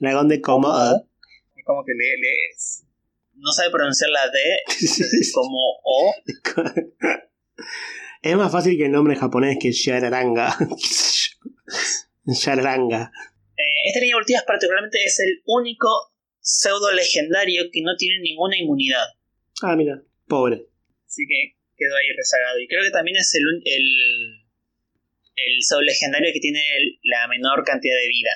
[0.00, 1.06] Dragón de Komodo.
[1.54, 2.16] Es como que le,
[3.34, 4.38] no sabe pronunciar la D
[5.34, 6.14] como O.
[8.22, 10.56] Es más fácil que el nombre japonés que Shararanga.
[12.26, 13.12] Shararanga.
[13.60, 15.86] Eh, esta línea evolutiva particularmente es el único
[16.40, 19.04] pseudo legendario que no tiene ninguna inmunidad.
[19.60, 20.66] Ah, mira, pobre.
[21.06, 22.60] Así que quedó ahí rezagado.
[22.60, 23.86] Y creo que también es el, el,
[25.36, 26.60] el pseudo legendario que tiene
[27.02, 28.30] la menor cantidad de vida.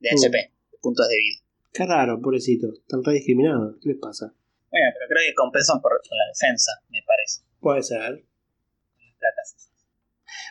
[0.00, 0.18] De Mm.
[0.18, 0.36] HP,
[0.72, 1.38] de puntos de vida.
[1.72, 2.66] Qué raro, pobrecito.
[2.74, 3.76] Están re discriminados.
[3.80, 4.34] ¿Qué les pasa?
[4.70, 7.42] Bueno, pero creo que compensan por, por la defensa, me parece.
[7.60, 8.00] Puede ser.
[8.00, 9.70] Las placas.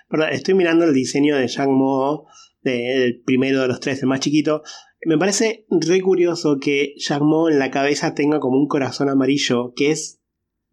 [0.09, 2.27] Perdón, estoy mirando el diseño de Yang Mo,
[2.61, 4.63] del primero de los tres, el más chiquito.
[5.05, 9.73] Me parece re curioso que Yang Mo en la cabeza tenga como un corazón amarillo
[9.75, 10.21] que es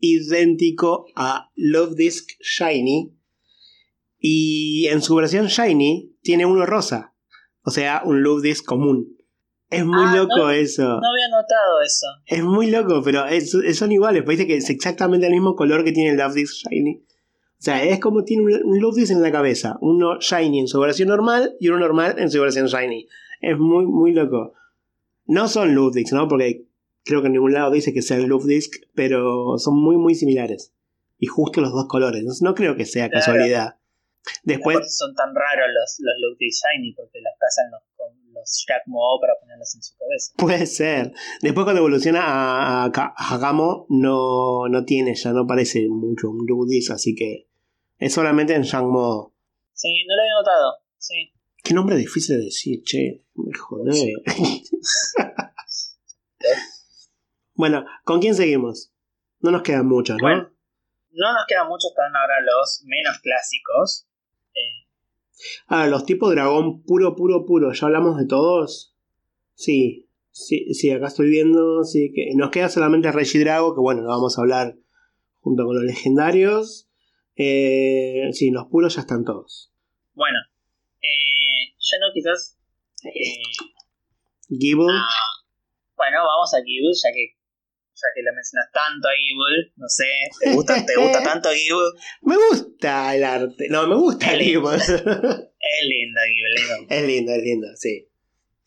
[0.03, 3.15] idéntico a Love Disc Shiny.
[4.19, 7.15] Y en su versión Shiny tiene uno rosa.
[7.65, 9.17] O sea, un Love Disc común.
[9.71, 10.51] Es muy Ah, loco no.
[10.51, 10.83] eso.
[10.83, 12.07] No había notado eso.
[12.27, 14.23] Es muy loco, pero es- son iguales.
[14.25, 16.97] Parece que es exactamente el mismo color que tiene el Love Disc Shiny.
[17.05, 19.79] O sea, es como tiene un, un Love Disc en la cabeza.
[19.81, 23.09] Uno Shiny en su versión normal y uno normal en su versión Shiny.
[23.41, 24.53] Es muy, muy loco.
[25.27, 26.29] No son Love Discs, ¿no?
[26.29, 26.67] Porque
[27.05, 30.73] creo que en ningún lado dice que sean Love Disc, pero son muy, muy similares.
[31.19, 32.25] Y justo los dos colores.
[32.25, 33.25] No, no creo que sea Claro.
[33.25, 33.77] casualidad.
[34.45, 38.83] Después, son tan raros los, los Loki Shiny porque los cazan los, con los Jack
[38.87, 40.33] Mo para ponerlos en su cabeza.
[40.37, 41.13] Puede ser.
[41.41, 46.91] Después cuando evoluciona a, a Hagamo no, no tiene, ya no parece mucho un Ludis,
[46.91, 47.49] así que
[47.99, 49.35] es solamente en Shangmo.
[49.75, 50.75] Sí, no lo había notado.
[50.99, 51.33] Sí.
[51.65, 53.25] Qué nombre difícil de decir, che.
[53.35, 54.15] Me jodé.
[57.55, 58.93] bueno, ¿con quién seguimos?
[59.41, 60.23] No nos quedan muchos, ¿no?
[60.23, 60.51] Bueno.
[61.15, 64.07] No nos quedan muchos, están ahora los menos clásicos.
[64.55, 64.83] Eh,
[65.67, 67.73] Ah, los tipos dragón puro, puro, puro.
[67.73, 68.97] ¿Ya hablamos de todos?
[69.55, 70.09] Sí.
[70.31, 71.85] Sí, sí, acá estoy viendo.
[71.85, 74.77] Sí, que nos queda solamente Regidrago, que bueno, lo vamos a hablar
[75.41, 76.89] junto con los legendarios.
[77.37, 79.73] Eh, sí, los puros ya están todos.
[80.15, 80.39] bueno,
[81.03, 82.59] eh, ya no quizás.
[83.05, 83.43] eh,
[84.89, 85.09] ah,
[85.97, 87.37] bueno, vamos a Gibble, ya que
[88.03, 89.73] ya que lo mencionas tanto a Gibble.
[89.77, 90.05] No sé,
[90.41, 91.91] ¿te gusta, ¿te gusta tanto Gibble?
[92.23, 93.69] Me gusta el arte.
[93.71, 94.47] No, me gusta el Es.
[94.49, 94.77] Gibble.
[94.77, 96.87] Es lindo lindo.
[96.89, 98.09] es lindo, es lindo, sí.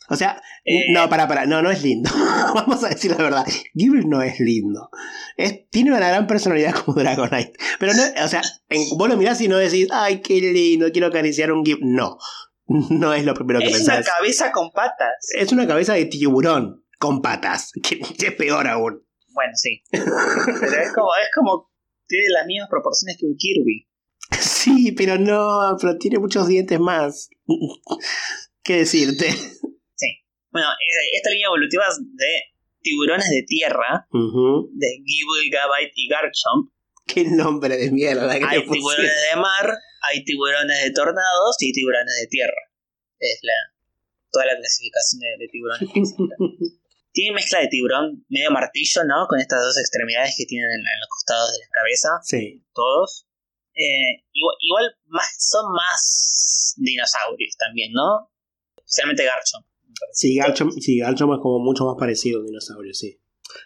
[0.08, 0.86] O sea, Eh.
[0.92, 2.12] no, para, para, no, no es lindo.
[2.54, 3.46] Vamos a decir la verdad.
[3.74, 4.90] Gibble no es lindo.
[5.36, 7.54] Es, tiene una gran personalidad como Dragonite.
[7.80, 11.08] Pero no, o sea, en- vos lo mirás y no decís, ay, qué lindo, quiero
[11.08, 11.86] acariciar un Gibble.
[11.88, 12.18] No.
[12.68, 14.16] No es lo primero que Es una pensás.
[14.18, 15.14] cabeza con patas.
[15.38, 17.72] Es una cabeza de tiburón con patas.
[17.84, 19.04] Que es peor aún.
[19.36, 19.84] Bueno, sí.
[19.92, 21.70] Pero es como, es como.
[22.08, 23.88] Tiene las mismas proporciones que un Kirby.
[24.40, 27.30] Sí, pero no, pero tiene muchos dientes más.
[28.64, 29.28] ¿Qué decirte?
[30.52, 32.34] Bueno, eh, esta línea evolutiva es de
[32.82, 36.72] tiburones de tierra, de Gibble, Gabite y Garchomp.
[37.06, 39.78] Qué nombre de mierda que Hay tiburones de mar,
[40.10, 42.62] hay tiburones de tornados y tiburones de tierra.
[43.20, 43.54] Es la
[44.32, 46.16] toda la clasificación de, de tiburones.
[47.16, 49.26] Tiene mezcla de tiburón medio martillo, ¿no?
[49.28, 52.62] Con estas dos extremidades que tienen en, en los costados de la cabeza, Sí.
[52.76, 53.26] todos.
[53.74, 58.32] Eh, igual igual más, son más dinosaurios también, ¿no?
[58.78, 59.66] Especialmente Garchomp.
[60.12, 63.20] Sí, Garchomp, sí, Garchomp es como mucho más parecido a un dinosaurio, sí.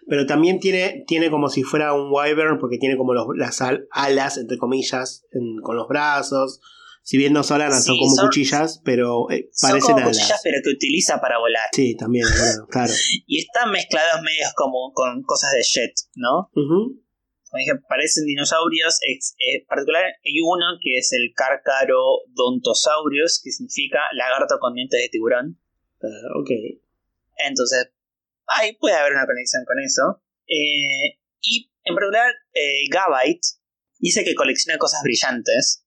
[0.08, 3.88] Pero también tiene, tiene como si fuera un wyvern, porque tiene como los- las al-
[3.91, 6.62] alas, entre comillas, en- con los brazos.
[7.02, 10.18] Si bien no son alas, son como son- cuchillas, pero eh, Son parecen como alas.
[10.18, 11.68] cuchillas, pero que utiliza para volar.
[11.74, 12.68] Sí, también, claro.
[12.70, 12.93] claro.
[13.26, 16.50] Y están mezclados medios como con cosas de jet, ¿no?
[16.54, 17.02] Ujú.
[17.50, 19.00] Como dije, parecen dinosaurios.
[19.08, 25.60] eh, particular hay uno que es el Carcharodontosaurus, que significa lagarto con dientes de tiburón.
[26.04, 26.08] Ah,
[26.39, 26.52] ok.
[27.47, 27.91] Entonces,
[28.47, 30.22] ahí puede haber una conexión con eso.
[30.47, 33.47] Eh, y en particular, eh, Gabite
[34.00, 35.86] dice que colecciona cosas brillantes,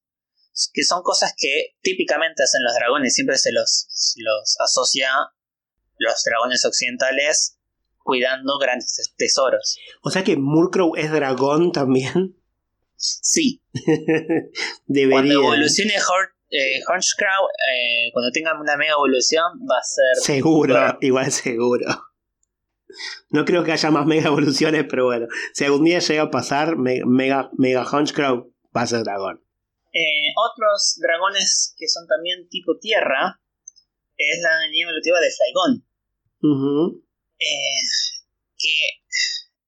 [0.72, 3.14] que son cosas que típicamente hacen los dragones.
[3.14, 5.10] Siempre se los, los asocia
[5.98, 7.58] los dragones occidentales
[7.98, 9.78] cuidando grandes tes- tesoros.
[10.02, 12.36] O sea que Murkrow es dragón también.
[13.04, 13.60] Sí,
[14.86, 15.10] Debería.
[15.10, 20.22] cuando evolucione Hor eh, Hornscrow, eh, cuando tenga una mega evolución, va a ser.
[20.36, 20.98] Seguro, Bueno.
[21.00, 21.86] igual seguro.
[23.30, 25.26] No creo que haya más mega evoluciones, pero bueno.
[25.52, 29.41] Si algún día llega a pasar, me- Mega, mega Hunchcrow va a ser dragón.
[29.92, 33.40] Eh, otros dragones que son también tipo tierra
[34.16, 35.86] es la línea evolutiva de Flygon,
[37.38, 37.80] eh,
[38.58, 38.78] que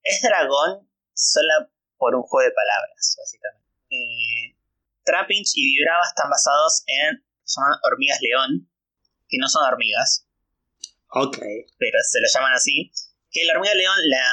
[0.03, 1.69] es dragón solo
[1.99, 3.69] por un juego de palabras, básicamente.
[3.91, 4.57] Eh,
[5.05, 8.71] Trapinch y Vibrava están basados en llaman hormigas león,
[9.29, 10.27] que no son hormigas,
[11.11, 11.39] Ok.
[11.79, 12.91] pero se lo llaman así.
[13.31, 14.27] Que la hormiga león, la,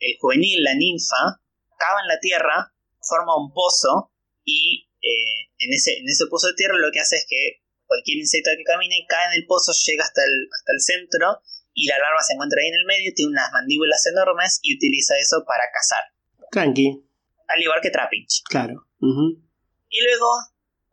[0.00, 1.40] el juvenil, la ninfa,
[1.78, 4.12] cava en la tierra, forma un pozo
[4.44, 8.18] y eh, en, ese, en ese pozo de tierra lo que hace es que cualquier
[8.18, 11.42] insecto que camine cae en el pozo, llega hasta el, hasta el centro
[11.74, 15.18] y la larva se encuentra ahí en el medio, tiene unas mandíbulas enormes y utiliza
[15.18, 16.04] eso para cazar.
[16.50, 17.02] Tranqui.
[17.48, 18.42] Al igual que Trapinch.
[18.44, 18.86] Claro.
[19.00, 20.30] Y luego,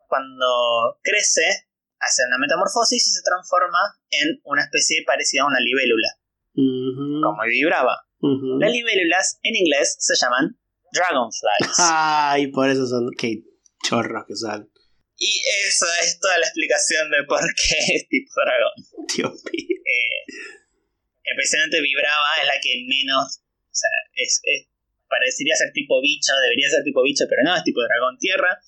[0.08, 1.68] cuando crece,
[2.00, 3.78] hace una metamorfosis y se transforma
[4.10, 6.08] en una especie parecida a una libélula.
[6.54, 8.08] Como vibraba.
[8.20, 10.58] Las libélulas en inglés se llaman
[10.92, 11.76] dragonflies.
[11.78, 13.44] Ay, por eso son qué
[13.88, 14.70] chorros que son.
[15.16, 19.06] Y esa es toda la explicación de por qué es tipo dragón.
[19.16, 19.76] Dios mío.
[19.82, 20.22] Eh,
[21.24, 24.42] especialmente vibraba es la que menos, o sea, es,
[25.08, 28.60] parecería ser tipo bicho, debería ser tipo bicho, pero no, es tipo dragón tierra.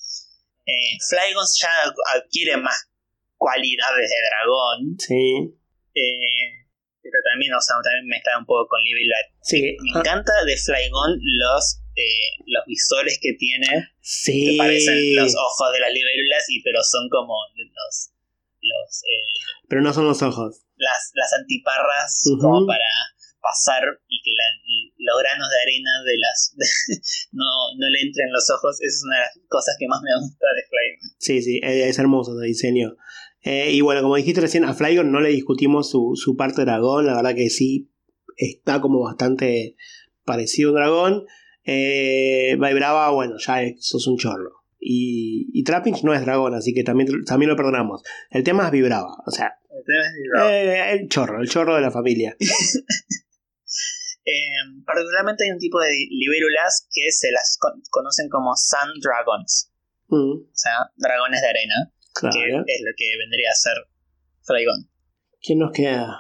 [0.67, 1.71] Eh, Flygons ya
[2.17, 2.91] adquiere más
[3.37, 4.97] cualidades de dragón.
[4.99, 5.57] Sí.
[5.95, 6.61] Eh,
[7.03, 9.17] pero también, o sea, también me está un poco con Libélula.
[9.43, 9.77] Sí.
[9.81, 13.67] Me encanta de Flygon los, eh, los visores que tiene.
[14.01, 14.53] Sí.
[14.53, 18.11] Que parecen los ojos de las libélulas, y, pero son como los.
[18.61, 19.33] los eh,
[19.69, 20.63] pero no son los ojos.
[20.77, 22.85] Las, las antiparras, como para
[23.41, 24.31] pasar y que
[24.99, 26.55] los granos de arena de las
[27.33, 27.45] no,
[27.77, 28.81] no le entren en los ojos.
[28.81, 31.17] Esa es una de las cosas que más me gusta de Flygon.
[31.19, 32.97] Sí, sí, es hermoso el diseño.
[33.43, 37.07] Eh, y bueno, como dijiste recién, a Flygon no le discutimos su, su parte dragón,
[37.07, 37.91] la verdad que sí,
[38.37, 39.77] está como bastante
[40.25, 41.27] parecido a un dragón.
[41.65, 44.61] Eh, Vibrava, bueno, ya sos un chorro.
[44.79, 48.03] Y, y Trappings no es dragón, así que también, también lo perdonamos.
[48.31, 50.53] El tema es Vibrava, o sea, el, tema es Vibrava.
[50.53, 52.35] Eh, el chorro, el chorro de la familia.
[54.25, 54.41] eh,
[54.87, 59.71] particularmente hay un tipo de libélulas que se las con conocen como Sun Dragons.
[60.09, 60.49] Mm.
[60.49, 61.93] O sea, dragones de arena.
[62.15, 62.35] Claro.
[62.35, 63.75] Que es lo que vendría a ser
[64.43, 64.91] Flygon.
[65.41, 66.19] ¿Quién nos queda?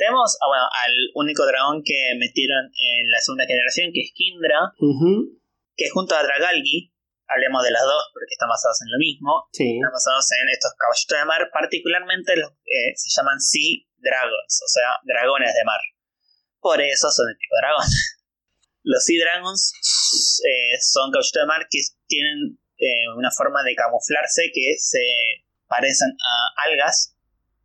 [0.00, 4.72] Tenemos ah, bueno, al único dragón que metieron en la segunda generación, que es Kindra,
[4.80, 5.36] uh
[5.76, 6.92] que junto a Dragalgi,
[7.28, 9.76] hablemos de las dos porque están basados en lo mismo, sí.
[9.76, 14.68] están basados en estos caballitos de mar, particularmente los eh, se llaman Sea Dragons, o
[14.68, 15.80] sea, dragones de mar.
[16.60, 17.88] Por eso son el tipo de dragón.
[18.82, 19.72] Los Sea Dragons
[20.44, 25.04] eh, son caballitos de mar que tienen eh, una forma de camuflarse que se
[25.68, 27.16] parecen a algas.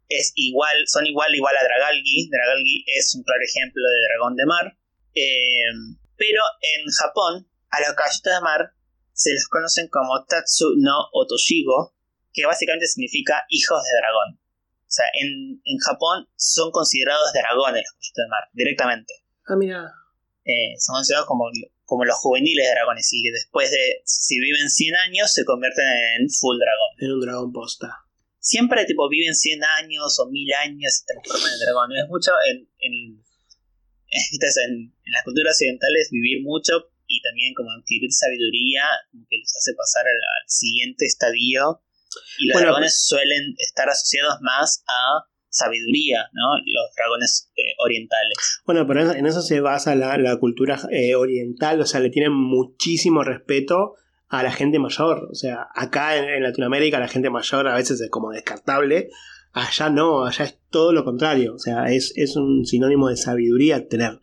[0.07, 2.29] Es igual, son igual igual a Dragalgi.
[2.29, 4.77] Dragalgi es un claro ejemplo de dragón de mar.
[5.13, 5.71] Eh,
[6.17, 8.71] pero en Japón, a los caballitos de mar
[9.13, 11.95] se los conocen como Tatsu no Otoshigo,
[12.33, 14.39] que básicamente significa hijos de dragón.
[14.87, 19.13] O sea, en, en Japón son considerados dragones los caballitos de mar, directamente.
[19.47, 19.91] Ah, mira.
[20.43, 21.49] Eh, son considerados como
[21.85, 26.29] como los juveniles dragones y que después de, si viven 100 años, se convierten en
[26.29, 26.91] full dragón.
[26.97, 28.04] En un dragón posta.
[28.45, 31.89] Siempre tipo viven 100 años o 1000 años y se transforman en dragón.
[31.97, 32.93] Es mucho en, en,
[34.05, 39.49] en, en las culturas occidentales vivir mucho y también como adquirir sabiduría, como que los
[39.49, 41.81] hace pasar al, al siguiente estadio.
[42.37, 46.53] Y los Bueno, dragones suelen estar asociados más a sabiduría, ¿no?
[46.65, 48.61] Los dragones eh, orientales.
[48.65, 52.33] Bueno, pero en eso se basa la, la cultura eh, oriental, o sea, le tienen
[52.33, 53.95] muchísimo respeto
[54.39, 55.27] a la gente mayor.
[55.31, 59.09] O sea, acá en, en, Latinoamérica la gente mayor a veces es como descartable,
[59.53, 61.55] allá no, allá es todo lo contrario.
[61.55, 64.19] O sea, es, es un sinónimo de sabiduría tener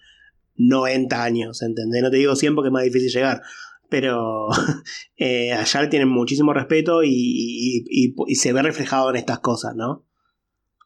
[0.56, 2.02] 90 años, ¿entendés?
[2.02, 3.42] No te digo 100 porque es más difícil llegar.
[3.88, 4.48] Pero
[5.16, 9.40] eh, allá le tienen muchísimo respeto y, y, y, y se ve reflejado en estas
[9.40, 10.06] cosas, ¿no?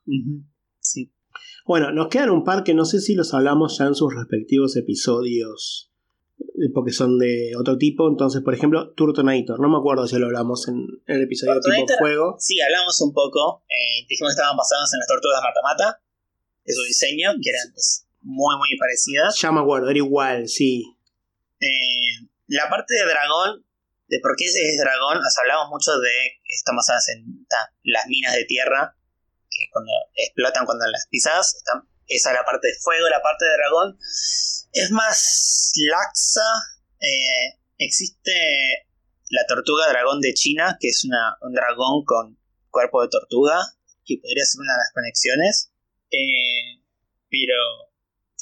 [0.07, 0.45] Uh -huh.
[0.79, 1.13] Sí.
[1.67, 4.77] Bueno, nos quedan un par que no sé si los hablamos ya en sus respectivos
[4.77, 5.93] episodios,
[6.75, 8.09] porque son de otro tipo.
[8.09, 9.61] Entonces, por ejemplo, Turtonator.
[9.61, 12.37] No me acuerdo si lo hablamos en el episodio tipo fuego.
[12.39, 13.65] Sí, hablamos un poco.
[13.69, 16.03] Eh, dijimos que estaban basados en las tortugas mata-mata,
[16.65, 19.39] de su diseño, que eran pues, muy, muy parecidas.
[19.41, 20.85] Ya me acuerdo, era igual, sí.
[21.61, 23.65] Eh, la parte de dragón,
[24.09, 28.07] de por qué es dragón, nos hablamos mucho de que están basadas en ta, las
[28.07, 28.97] minas de tierra
[29.51, 33.45] que cuando explotan cuando las pisas, están, esa es la parte de fuego, la parte
[33.45, 33.99] de dragón
[34.73, 36.49] es más laxa.
[37.01, 38.33] Eh, existe
[39.31, 42.39] la tortuga dragón de China, que es una, un dragón con
[42.71, 43.59] cuerpo de tortuga,
[44.05, 45.73] que podría ser una de las conexiones.
[46.11, 46.83] Eh,
[47.29, 47.55] pero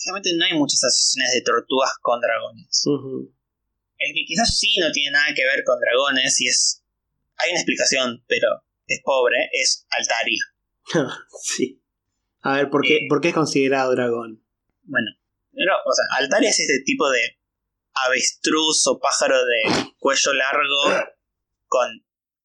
[0.04, 2.82] realmente no hay muchas asociaciones de tortugas con dragones.
[2.86, 3.34] Uh -huh.
[3.96, 6.82] El que quizás sí no tiene nada que ver con dragones, y es.
[7.36, 8.48] Hay una explicación, pero
[8.86, 10.42] es pobre, es Altaria.
[11.42, 11.80] sí.
[12.45, 14.45] A ver, ¿por qué, ¿por qué es considerado dragón?
[14.82, 15.11] Bueno,
[15.51, 17.38] pero, o sea, Altaria es este tipo de
[17.95, 21.09] avestruz o pájaro de cuello largo
[21.66, 21.88] con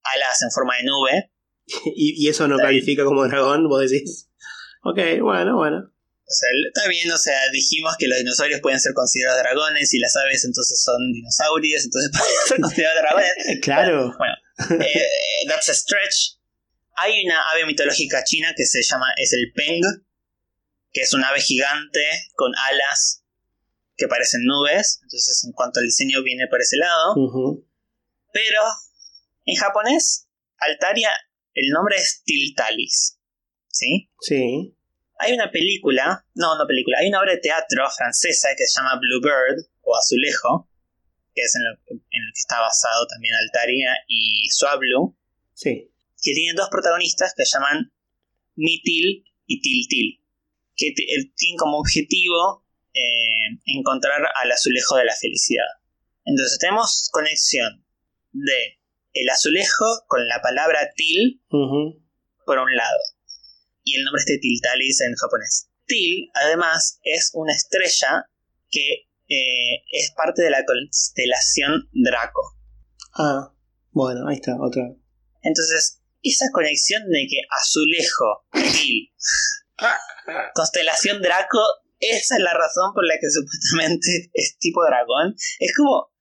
[0.04, 1.32] alas en forma de nube.
[1.96, 4.30] ¿Y, y eso no califica como dragón, vos decís?
[4.84, 5.80] Ok, bueno, bueno.
[6.30, 10.00] O sea, está bien, o sea, dijimos que los dinosaurios pueden ser considerados dragones y
[10.00, 13.34] las aves entonces son dinosaurios, entonces pueden ser considerados dragones.
[13.62, 14.16] Claro.
[14.18, 16.39] Bueno, eh, that's a stretch.
[17.02, 19.82] Hay una ave mitológica china que se llama, es el Peng,
[20.92, 22.02] que es un ave gigante
[22.36, 23.24] con alas
[23.96, 27.16] que parecen nubes, entonces en cuanto al diseño viene por ese lado.
[28.32, 28.62] Pero
[29.46, 30.28] en japonés,
[30.58, 31.10] Altaria,
[31.54, 33.18] el nombre es Tiltalis.
[33.68, 34.10] ¿Sí?
[34.22, 34.76] Sí.
[35.20, 39.00] Hay una película, no, no película, hay una obra de teatro francesa que se llama
[39.00, 40.70] Bluebird o Azulejo,
[41.36, 45.16] que es en lo, en lo que está basado también Altaria y Suablu,
[45.60, 45.89] Sí.
[46.22, 47.92] Que tienen dos protagonistas que se llaman
[48.56, 50.24] Mitil y Tiltil,
[50.76, 55.68] que el- tienen como objetivo eh, encontrar al azulejo de la felicidad.
[56.26, 57.86] Entonces tenemos conexión
[58.32, 58.80] de
[59.14, 61.42] el azulejo con la palabra til
[62.46, 63.00] por un lado
[63.84, 65.70] y el nombre es de Tiltalis en japonés.
[65.88, 68.26] Til, además, es una estrella
[68.70, 72.58] que eh, es parte de la constelación Draco.
[73.14, 73.54] Ah,
[73.92, 74.84] bueno, ahí está, otra.
[75.42, 79.12] Entonces, esa conexión de que azulejo, Til,
[80.54, 81.60] constelación Draco,
[82.00, 85.36] esa es la razón por la que supuestamente es tipo dragón.
[85.60, 86.12] Es como...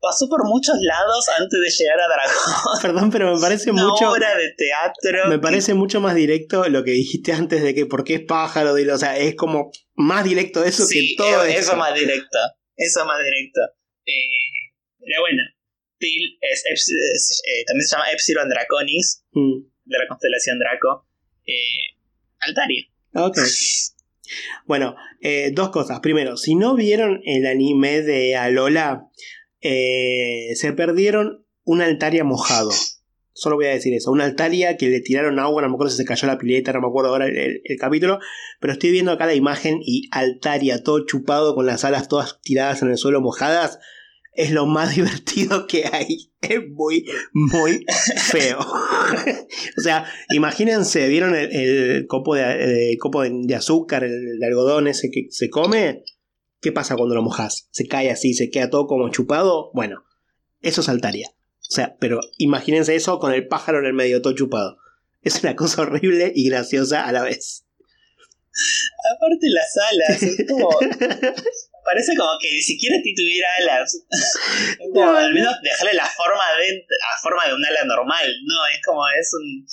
[0.00, 2.82] pasó por muchos lados antes de llegar a dragón.
[2.82, 4.10] Perdón, pero me parece Una mucho.
[4.10, 5.28] obra de teatro.
[5.28, 8.20] Me que- parece mucho más directo lo que dijiste antes de que por qué es
[8.26, 11.60] pájaro, de- o sea, es como más directo eso Sí, que todo esto.
[11.60, 12.38] eso más directo.
[12.76, 13.60] Eso más directo.
[14.06, 15.42] Eh, pero bueno,
[16.02, 21.06] Til es, eh, también se llama Epsilon Draconis, Mm, de la constelación Draco.
[21.46, 21.94] Eh,
[22.40, 22.84] Altaria.
[23.14, 23.38] ok.
[24.66, 26.00] Bueno, eh, dos cosas.
[26.00, 29.08] Primero, si no vieron el anime de Alola,
[29.60, 32.70] se perdieron un Altaria mojado.
[33.34, 34.10] Solo voy a decir eso.
[34.10, 36.80] Una Altaria que le tiraron agua, no me acuerdo si se cayó la pileta, no
[36.80, 38.18] me acuerdo ahora el, el- el capítulo.
[38.60, 42.82] Pero estoy viendo acá la imagen y Altaria todo chupado con las alas todas tiradas
[42.82, 43.78] en el suelo mojadas.
[44.34, 46.32] Es lo más divertido que hay.
[46.40, 47.84] Es muy, muy
[48.30, 48.58] feo.
[49.78, 54.46] o sea, imagínense, ¿vieron el, el copo, de, el copo de, de azúcar, el, de
[54.46, 56.04] algodón ese que se come?
[56.60, 57.68] ¿Qué pasa cuando lo mojas?
[57.72, 59.70] ¿Se cae así, se queda todo como chupado?
[59.74, 60.04] Bueno,
[60.60, 61.28] eso es Altaria.
[61.72, 64.78] O sea, pero imagínense eso con el pájaro en el medio, todo chupado.
[65.22, 67.64] Es una cosa horrible y graciosa a la vez.
[69.16, 70.68] Aparte las alas, es como...
[71.92, 74.02] Parece como que ni siquiera ti tuviera alas.
[74.78, 78.26] Como, No, al menos dejarle la forma de la forma de un ala normal.
[78.46, 79.66] No, es como es un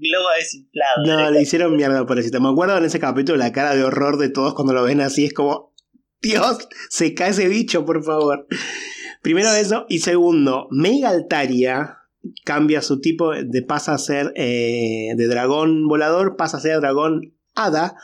[0.00, 1.04] globo desinflado.
[1.04, 2.40] No, le hicieron mierda por eso.
[2.40, 5.24] Me acuerdo en ese capítulo la cara de horror de todos cuando lo ven así.
[5.24, 5.74] Es como,
[6.20, 8.46] Dios, se cae ese bicho, por favor.
[9.22, 9.84] Primero eso.
[9.88, 11.98] Y segundo, Mega Altaria
[12.44, 17.34] cambia su tipo de pasa a ser eh, de dragón volador, pasa a ser dragón
[17.54, 17.96] hada.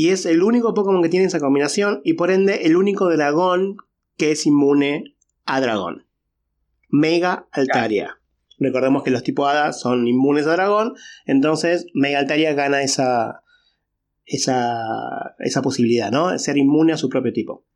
[0.00, 2.00] Y es el único Pokémon que tiene esa combinación.
[2.04, 3.76] Y por ende, el único dragón
[4.16, 6.06] que es inmune a dragón.
[6.88, 8.18] Mega Altaria.
[8.58, 10.94] Recordemos que los tipos hada son inmunes a dragón.
[11.26, 13.42] Entonces, Mega Altaria gana esa,
[14.24, 16.38] esa, esa posibilidad, ¿no?
[16.38, 17.66] Ser inmune a su propio tipo.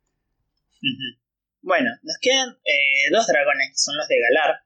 [1.61, 4.63] Bueno, nos quedan eh, dos dragones que son los de Galar,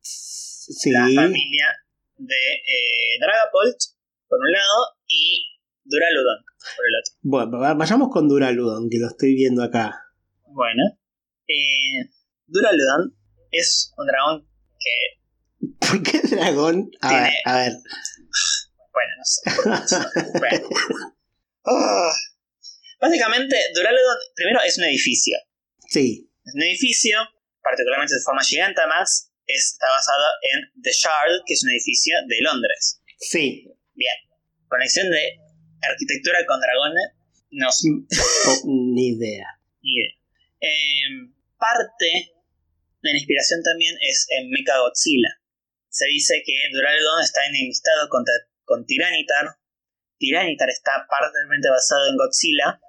[0.00, 0.90] Sí.
[0.90, 1.66] la familia
[2.16, 3.76] de eh, Dragapult,
[4.26, 5.53] por un lado, y
[5.84, 6.44] Duraludon,
[6.76, 7.14] por el otro.
[7.22, 10.00] Bueno, va- vayamos con Duraludon, que lo estoy viendo acá.
[10.52, 10.82] Bueno,
[11.48, 12.10] eh,
[12.46, 13.16] Duraludon
[13.50, 16.90] es un dragón que, ¿Por qué dragón?
[17.00, 17.72] A ver, Tiene- a ver.
[18.92, 19.24] bueno, no
[19.86, 19.98] sé.
[20.38, 20.68] Bueno.
[21.66, 22.12] Ah.
[23.00, 25.36] Básicamente, Duraludon, primero, es un edificio.
[25.88, 26.30] Sí.
[26.44, 27.18] Es un edificio,
[27.62, 30.24] particularmente de forma Gigantamax, es, está basado
[30.54, 33.00] en The Shard, que es un edificio de Londres.
[33.18, 33.70] Sí.
[34.68, 35.38] Conexión de
[35.90, 37.06] arquitectura con dragones,
[37.50, 37.88] no sé,
[38.64, 39.46] ni idea.
[39.82, 40.12] ni idea.
[40.60, 42.32] Eh, parte
[43.02, 45.28] de la inspiración también es en Mecha Godzilla.
[45.88, 49.46] Se dice que Duraludon está enemistado contra, con Tiranitar.
[50.18, 52.80] Tiranitar está parcialmente basado en Godzilla.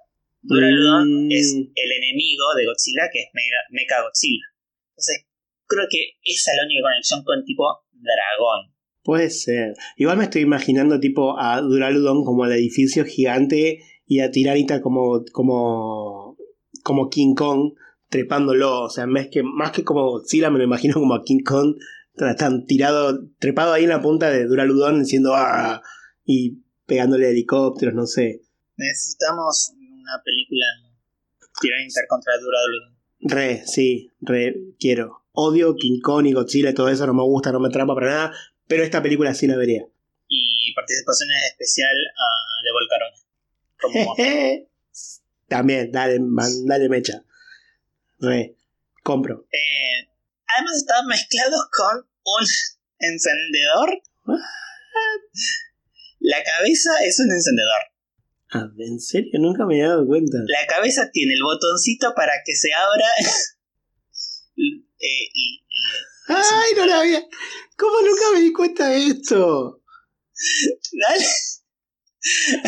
[0.42, 1.32] Duraludon Mm.
[1.32, 4.46] es el enemigo de Godzilla, que es Mega- Mecha Godzilla.
[4.92, 5.26] Entonces,
[5.68, 8.75] creo que esa es la única conexión con tipo dragón.
[9.06, 9.76] Puede ser.
[9.98, 15.24] Igual me estoy imaginando tipo a Duraludon como el edificio gigante y a Tiranita como,
[15.32, 16.36] como,
[16.84, 17.74] como King Kong
[18.10, 18.82] trepándolo.
[18.82, 21.76] O sea, más que, más que como Godzilla me lo imagino como a King Kong
[22.16, 25.84] tan tirado, trepado ahí en la punta de Duraludon diciendo "Ah",
[26.24, 28.42] y pegándole helicópteros, no sé.
[28.76, 30.66] Necesitamos una película
[31.62, 32.96] Tiranitar contra Duraludon.
[33.20, 35.26] Re, sí, re, quiero.
[35.32, 38.08] Odio King Kong y Godzilla y todo eso, no me gusta, no me atrapa para
[38.08, 38.34] nada,
[38.68, 39.86] pero esta película sí la vería.
[40.28, 44.68] Y participación especial a de Volcarona.
[45.48, 47.24] También, dale, man, dale mecha.
[48.20, 48.56] Re,
[49.04, 49.48] compro.
[49.52, 50.10] Eh,
[50.48, 52.46] además estaban mezclados con un
[53.00, 54.02] encendedor.
[56.20, 57.82] La cabeza es un encendedor.
[58.52, 59.32] Ah, ¿En serio?
[59.40, 60.38] Nunca me he dado cuenta.
[60.48, 63.06] La cabeza tiene el botoncito para que se abra.
[64.58, 65.62] eh, y,
[66.28, 67.22] ¡Ay, no la había!
[67.78, 69.82] ¿Cómo nunca me di cuenta de esto?
[70.92, 71.26] Dale.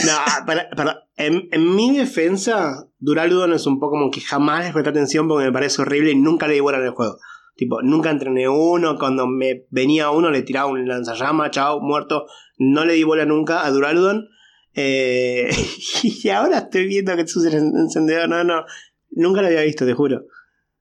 [0.06, 4.74] No, para, para, en, en, mi defensa, Duraludon es un poco como que jamás les
[4.74, 7.18] presté atención porque me parece horrible y nunca le di bola en el juego.
[7.56, 12.28] Tipo, nunca entrené uno, cuando me venía uno le tiraba un lanzallama, chao, muerto.
[12.60, 14.30] No le di bola nunca a Duraludon.
[14.76, 15.50] Eh,
[16.04, 17.48] y ahora estoy viendo que es un
[17.80, 18.64] encendedor, no, no.
[19.10, 20.22] Nunca lo había visto, te juro.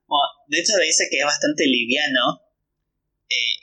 [0.07, 2.43] Bueno, de hecho dice que es bastante liviano.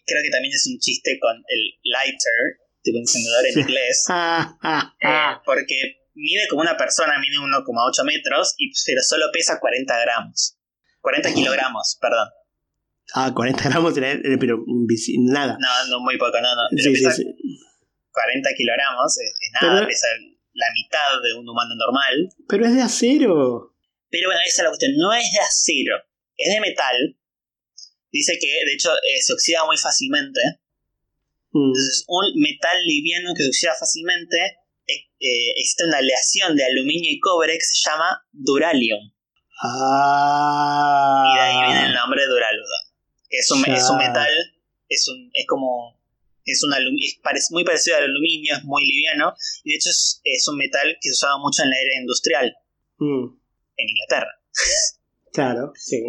[0.04, 4.06] Eh, creo que también es un chiste con el lighter, tipo encendedor en inglés.
[4.10, 10.58] eh, porque mide como una persona, mide 1,8 metros, y, pero solo pesa 40 gramos.
[11.02, 12.28] 40 kilogramos, perdón.
[13.16, 14.64] Ah, 40 gramos, pero
[15.20, 15.58] nada.
[15.60, 16.62] No, no, muy poco, no, no.
[16.72, 17.60] Pero Sí, pesa sí, sí.
[18.12, 20.08] 40 kilogramos, es, es nada, Pero- pesa
[20.56, 22.30] la mitad de un humano normal.
[22.48, 23.76] Pero es de acero.
[24.10, 25.96] Pero bueno, esa es la cuestión, no es de acero,
[26.38, 27.18] es de metal.
[28.14, 30.40] Dice que de hecho eh, se oxida muy fácilmente.
[31.52, 31.68] Mm.
[31.68, 34.38] Entonces, un metal liviano que se oxida fácilmente,
[34.88, 39.12] eh, eh, existe una aleación de aluminio y cobre que se llama duralium.
[39.64, 41.24] Ah.
[41.26, 42.84] Y de ahí viene el nombre Duraludon.
[43.30, 43.74] Es un, Ya.
[43.76, 44.32] es un metal,
[44.90, 46.00] es, un, es como.
[46.46, 49.34] Es, un alum- es parec- muy parecido al aluminio, es muy liviano.
[49.64, 52.54] Y de hecho es, es un metal que se usaba mucho en la era industrial
[53.00, 53.26] Mm,
[53.78, 54.32] en Inglaterra.
[55.34, 56.00] Claro, sí.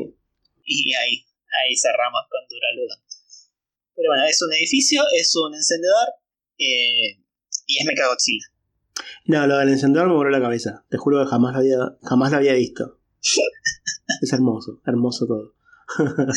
[0.66, 1.24] Y ahí,
[1.62, 2.98] ahí cerramos con Duraludon.
[3.94, 6.08] Pero bueno, es un edificio, es un encendedor
[6.58, 7.22] eh,
[7.66, 8.46] y es Mechagodzilla.
[9.26, 10.84] No, lo del encendedor me voló la cabeza.
[10.90, 12.98] Te juro que jamás lo había, jamás lo había visto.
[14.22, 15.54] es hermoso, hermoso todo.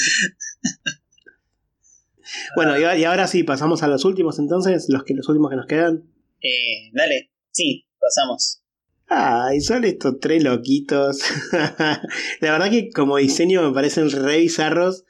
[2.55, 5.67] bueno, y ahora sí, pasamos a los últimos entonces, los, que, los últimos que nos
[5.67, 6.11] quedan.
[6.41, 8.61] Eh, dale, sí, pasamos.
[9.09, 11.19] Ay, son estos tres loquitos.
[11.51, 15.05] la verdad que como diseño me parecen re bizarros,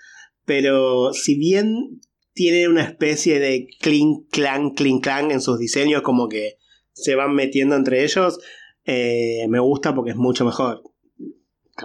[0.46, 2.00] pero si bien
[2.34, 6.58] tienen una especie de clink clan, clink clan en sus diseños, como que
[6.94, 8.40] se van metiendo entre ellos,
[8.86, 10.84] eh, me gusta porque es mucho mejor.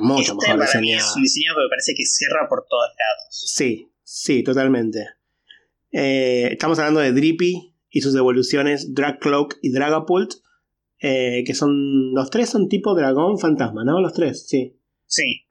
[0.01, 1.09] Mucho este mejor para mí diseñado.
[1.11, 3.27] es un diseño que me parece que cierra por todos lados.
[3.31, 5.07] Sí, sí, totalmente.
[5.91, 10.35] Eh, estamos hablando de Drippy y sus evoluciones Dragcloak y Dragapult,
[11.03, 14.01] eh, que son los tres son tipo dragón fantasma, ¿no?
[14.01, 14.77] Los tres, sí.
[15.07, 15.47] Sí.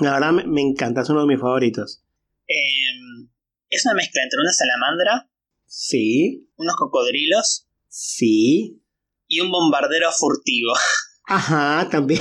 [0.00, 2.04] La verdad me, me encanta, es uno de mis favoritos.
[2.46, 3.26] Eh,
[3.68, 5.30] es una mezcla entre una salamandra,
[5.66, 8.82] Sí, unos cocodrilos sí.
[9.28, 10.72] y un bombardero furtivo.
[11.26, 12.20] Ajá, también.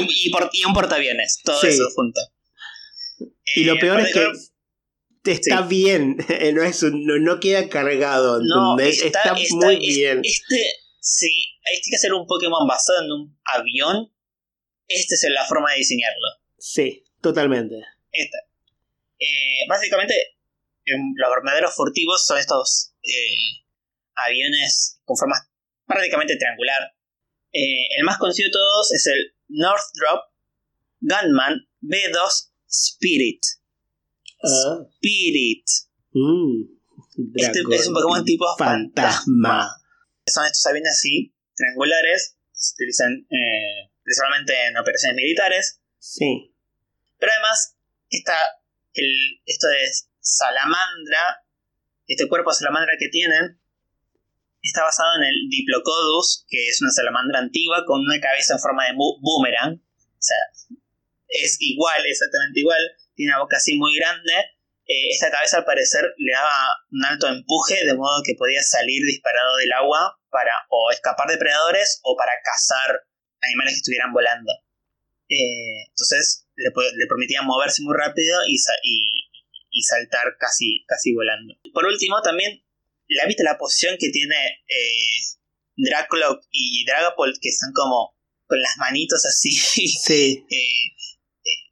[0.00, 1.40] y, y por- y un portaaviones.
[1.44, 1.66] Todo Sí.
[1.68, 2.20] eso junto.
[3.56, 4.26] Y lo Eh, peor es que
[5.24, 6.16] está bien,
[6.54, 10.20] no, es un- no, no queda cargado, No, está, está, está- muy bien.
[10.24, 10.64] Este,
[11.00, 11.28] sí,
[11.64, 14.12] hay que hacer un Pokémon basado en un avión.
[14.88, 16.26] Esta es la forma de diseñarlo.
[16.58, 17.76] Sí, totalmente.
[18.10, 18.38] Esta.
[19.18, 20.14] Eh, básicamente,
[20.86, 23.62] em, los verdaderos furtivos son estos eh,
[24.14, 25.36] aviones con forma
[25.86, 26.92] prácticamente triangular.
[27.52, 30.22] Eh, el más conocido de todos es el Northrop
[31.00, 33.40] Gunman B2 Spirit.
[34.42, 34.78] Ah.
[34.94, 35.64] Spirit.
[36.12, 36.62] Mm,
[37.34, 39.76] Este es un Pokémon tipo fantasma.
[40.26, 45.80] Son estos aviones así, triangulares, que se utilizan eh, principalmente en operaciones militares.
[45.98, 46.54] Sí.
[47.18, 47.76] Pero además,
[48.08, 48.36] está
[48.94, 49.90] el, esto de
[50.20, 51.44] salamandra,
[52.06, 53.60] este cuerpo de salamandra que tienen,
[54.62, 58.84] está basado en el Diplocodus, que es una salamandra antigua con una cabeza en forma
[58.86, 59.74] de boomerang.
[59.74, 60.36] O sea,
[61.28, 62.80] es igual, exactamente igual.
[63.20, 64.32] Tiene una boca así muy grande.
[64.88, 66.56] Eh, esta cabeza al parecer le daba
[66.90, 71.36] un alto empuje, de modo que podía salir disparado del agua para o escapar de
[71.36, 72.96] predadores o para cazar
[73.42, 74.50] animales que estuvieran volando.
[75.28, 79.28] Eh, entonces le, le permitían moverse muy rápido y, y-
[79.70, 81.54] y saltar casi, casi volando.
[81.74, 82.64] Por último, también,
[83.06, 84.34] ¿la viste la posición que tiene
[84.66, 85.20] eh,
[86.50, 87.36] y Dragapult?
[87.40, 88.16] Que están como
[88.46, 90.44] con las manitos así, Sí.
[90.50, 90.96] eh,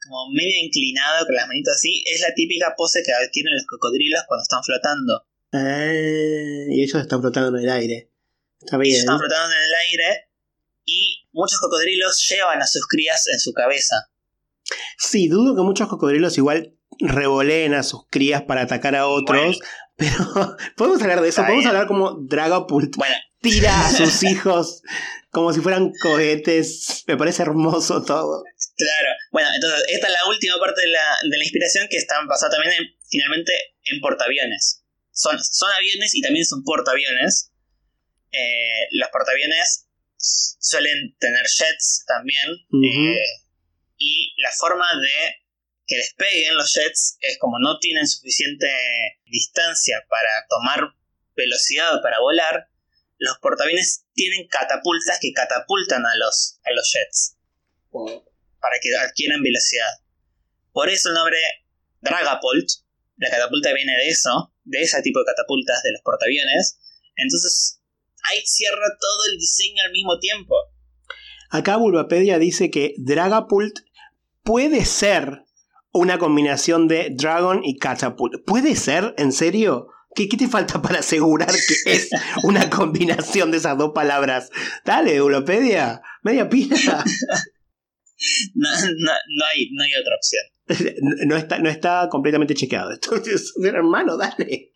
[0.08, 2.02] como medio inclinado con las manitos así.
[2.06, 5.24] Es la típica pose que adquieren los cocodrilos cuando están flotando.
[5.52, 8.10] Ah, y ellos están flotando en el aire.
[8.60, 10.28] Está Ellos están flotando en el aire
[10.84, 14.10] y muchos cocodrilos llevan a sus crías en su cabeza.
[14.98, 19.40] Sí, dudo que muchos cocodrilos igual revoleen a sus crías para atacar a otros.
[19.40, 19.58] Bueno.
[19.98, 21.42] Pero podemos hablar de eso.
[21.42, 21.68] Podemos bien.
[21.68, 24.82] hablar como Dragapult Bueno, tira a sus hijos
[25.30, 27.04] como si fueran cohetes.
[27.08, 28.44] Me parece hermoso todo.
[28.78, 29.10] Claro.
[29.32, 32.52] Bueno, entonces esta es la última parte de la, de la inspiración que está basada
[32.52, 33.52] también en, finalmente
[33.84, 34.84] en portaaviones.
[35.10, 37.50] Son, son aviones y también son portaaviones.
[38.30, 42.50] Eh, los portaaviones suelen tener jets también.
[42.84, 43.24] eh,
[43.96, 45.42] y la forma de
[45.88, 48.68] que despeguen los jets es como no tienen suficiente
[49.26, 50.94] distancia para tomar
[51.34, 52.68] velocidad para volar,
[53.18, 57.36] los portaaviones tienen catapultas que catapultan a los, a los jets
[58.60, 59.90] para que adquieran velocidad.
[60.72, 61.38] Por eso el nombre
[62.00, 62.68] Dragapult,
[63.16, 66.78] la catapulta viene de eso, de ese tipo de catapultas de los portaaviones.
[67.16, 67.80] Entonces
[68.30, 70.54] ahí cierra todo el diseño al mismo tiempo.
[71.50, 73.80] Acá Bulbapedia dice que Dragapult
[74.42, 75.44] puede ser
[75.92, 78.44] una combinación de Dragon y Catapult.
[78.44, 79.14] ¿Puede ser?
[79.18, 79.88] ¿En serio?
[80.14, 82.10] ¿Qué, qué te falta para asegurar que es
[82.42, 84.50] una combinación de esas dos palabras?
[84.84, 86.02] Dale, Bulbapedia.
[86.22, 87.04] Media pila.
[88.54, 90.94] No, no, no hay, no hay otra opción.
[91.26, 92.92] No está, no está completamente chequeado.
[92.94, 94.72] Entonces, hermano, dale.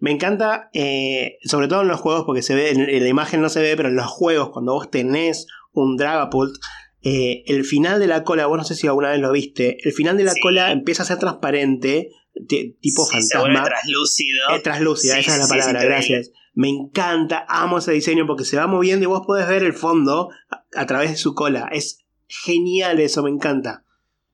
[0.00, 3.48] Me encanta, eh, sobre todo en los juegos, porque se ve, en, la imagen no
[3.48, 6.54] se ve, pero en los juegos, cuando vos tenés un Dragapult,
[7.02, 9.92] eh, el final de la cola, vos no sé si alguna vez lo viste, el
[9.92, 10.40] final de la Sí.
[10.40, 12.10] cola empieza a ser transparente,
[12.48, 13.78] ti- tipo Sí, se vuelve fantasma.
[13.78, 14.40] translúcido.
[14.56, 16.22] Es translúcida, Sí, esa es la palabra, increíble.
[16.54, 20.30] Me encanta, amo ese diseño porque se va moviendo y vos podés ver el fondo
[20.50, 21.68] a, a través de su cola.
[21.72, 23.84] Es genial eso, me encanta.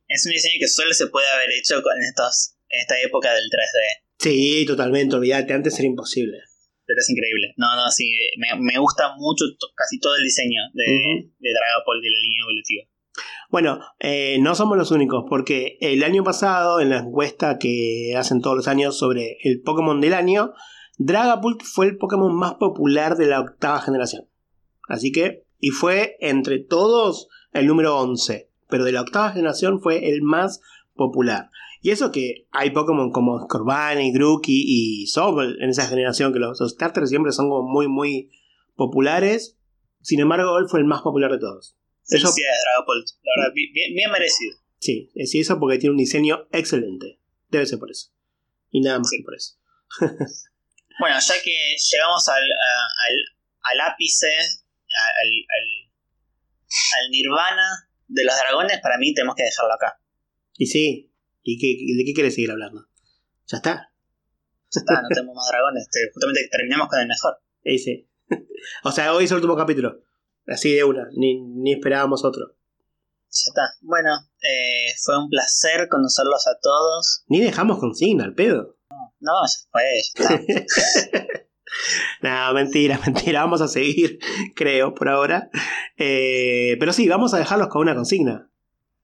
[0.06, 3.44] Es un diseño que solo se puede haber hecho con estos, en esta época del
[3.44, 4.04] 3D.
[4.18, 6.38] Sí, totalmente, olvídate, antes era imposible.
[6.84, 7.54] Pero es increíble.
[7.56, 8.10] No, no, sí.
[8.36, 9.44] Me, me gusta mucho
[9.76, 11.32] casi todo el diseño de, Ujú.
[11.38, 12.84] de Dragapult y la línea evolutiva.
[13.48, 18.40] Bueno, eh, no somos los únicos, porque el año pasado, en la encuesta que hacen
[18.40, 20.52] todos los años sobre el Pokémon del año,
[21.02, 24.28] Dragapult fue el Pokémon más popular de la octava generación.
[24.86, 30.10] Así que, y fue entre todos el número 11, pero de la octava generación fue
[30.10, 30.60] el más
[30.94, 31.48] popular.
[31.80, 36.60] Y eso que hay Pokémon como Scorbunny, Grookey y Sobble en esa generación, que los,
[36.60, 38.30] los starters siempre son como muy, muy
[38.76, 39.56] populares.
[40.02, 41.78] Sin embargo, él fue el más popular de todos.
[42.08, 43.06] Eso- Felicidades, Dragapult.
[43.24, 44.56] La verdad, bi- bien, bien merecido.
[44.78, 47.18] Sí, es eso porque tiene un diseño excelente.
[47.48, 48.10] Debe ser por eso.
[48.70, 49.16] Y nada más Sí.
[49.18, 49.54] que por eso.
[51.00, 51.56] Bueno, ya que
[51.90, 53.16] llegamos al, al,
[53.62, 55.90] al ápice, al, al,
[57.04, 60.00] al nirvana de los dragones, para mí tenemos que dejarlo acá.
[60.56, 61.12] Y sí,
[61.42, 62.86] ¿y qué, de qué quieres seguir hablando?
[63.46, 63.92] Ya está.
[64.72, 65.88] Ya está, no tenemos más dragones.
[65.90, 67.38] Te- justamente terminamos con el mejor.
[67.64, 68.08] Y sí.
[68.84, 70.02] o sea, hoy es el último capítulo.
[70.46, 72.56] Así de una, ni, ni esperábamos otro.
[73.32, 73.62] Ya está.
[73.82, 74.10] Bueno,
[74.42, 77.24] eh, fue un placer conocerlos a todos.
[77.28, 78.76] Ni dejamos consigna al pedo.
[79.20, 79.82] No, ya fue,
[80.16, 81.36] ya.
[82.22, 83.40] No, mentira, mentira.
[83.40, 84.18] Vamos a seguir,
[84.54, 85.50] creo, por ahora.
[85.96, 88.50] Eh, pero sí, vamos a dejarlos con una consigna.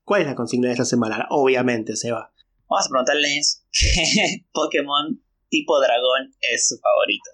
[0.04, 1.26] ¿Cuál es la consigna de esta semana?
[1.30, 2.32] Obviamente, Seba.
[2.68, 7.30] Vamos a preguntarles qué Pokémon tipo dragón es su favorito.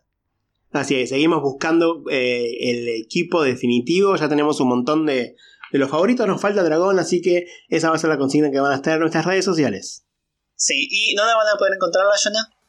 [0.72, 4.16] Así es, seguimos buscando eh, el equipo definitivo.
[4.16, 5.36] Ya tenemos un montón de,
[5.70, 6.26] de los favoritos.
[6.26, 8.94] Nos falta dragón, así que esa va a ser la consigna que van a estar
[8.94, 10.06] en nuestras redes sociales.
[10.54, 12.61] Sí, ¿y dónde van a poder encontrarla, Jonah?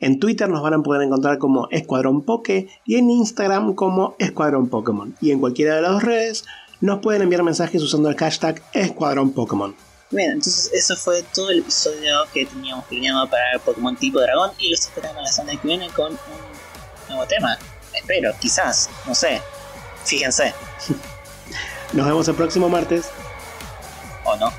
[0.00, 4.68] En Twitter nos van a poder encontrar como Escuadrón Poke y en Instagram como Escuadrón
[4.68, 5.14] Pokémon.
[5.20, 6.44] Y en cualquiera de las dos redes
[6.80, 9.74] nos pueden enviar mensajes usando el hashtag Escuadrón Pokémon.
[10.10, 14.50] Bien, entonces eso fue todo el episodio que teníamos planeado para el Pokémon tipo dragón
[14.58, 16.18] y los esperamos la semana que viene con un
[17.08, 17.56] nuevo tema.
[17.94, 19.40] Espero, quizás, no sé.
[20.04, 20.54] Fíjense,
[21.92, 23.06] Nos vemos el próximo martes.
[24.24, 24.52] o no.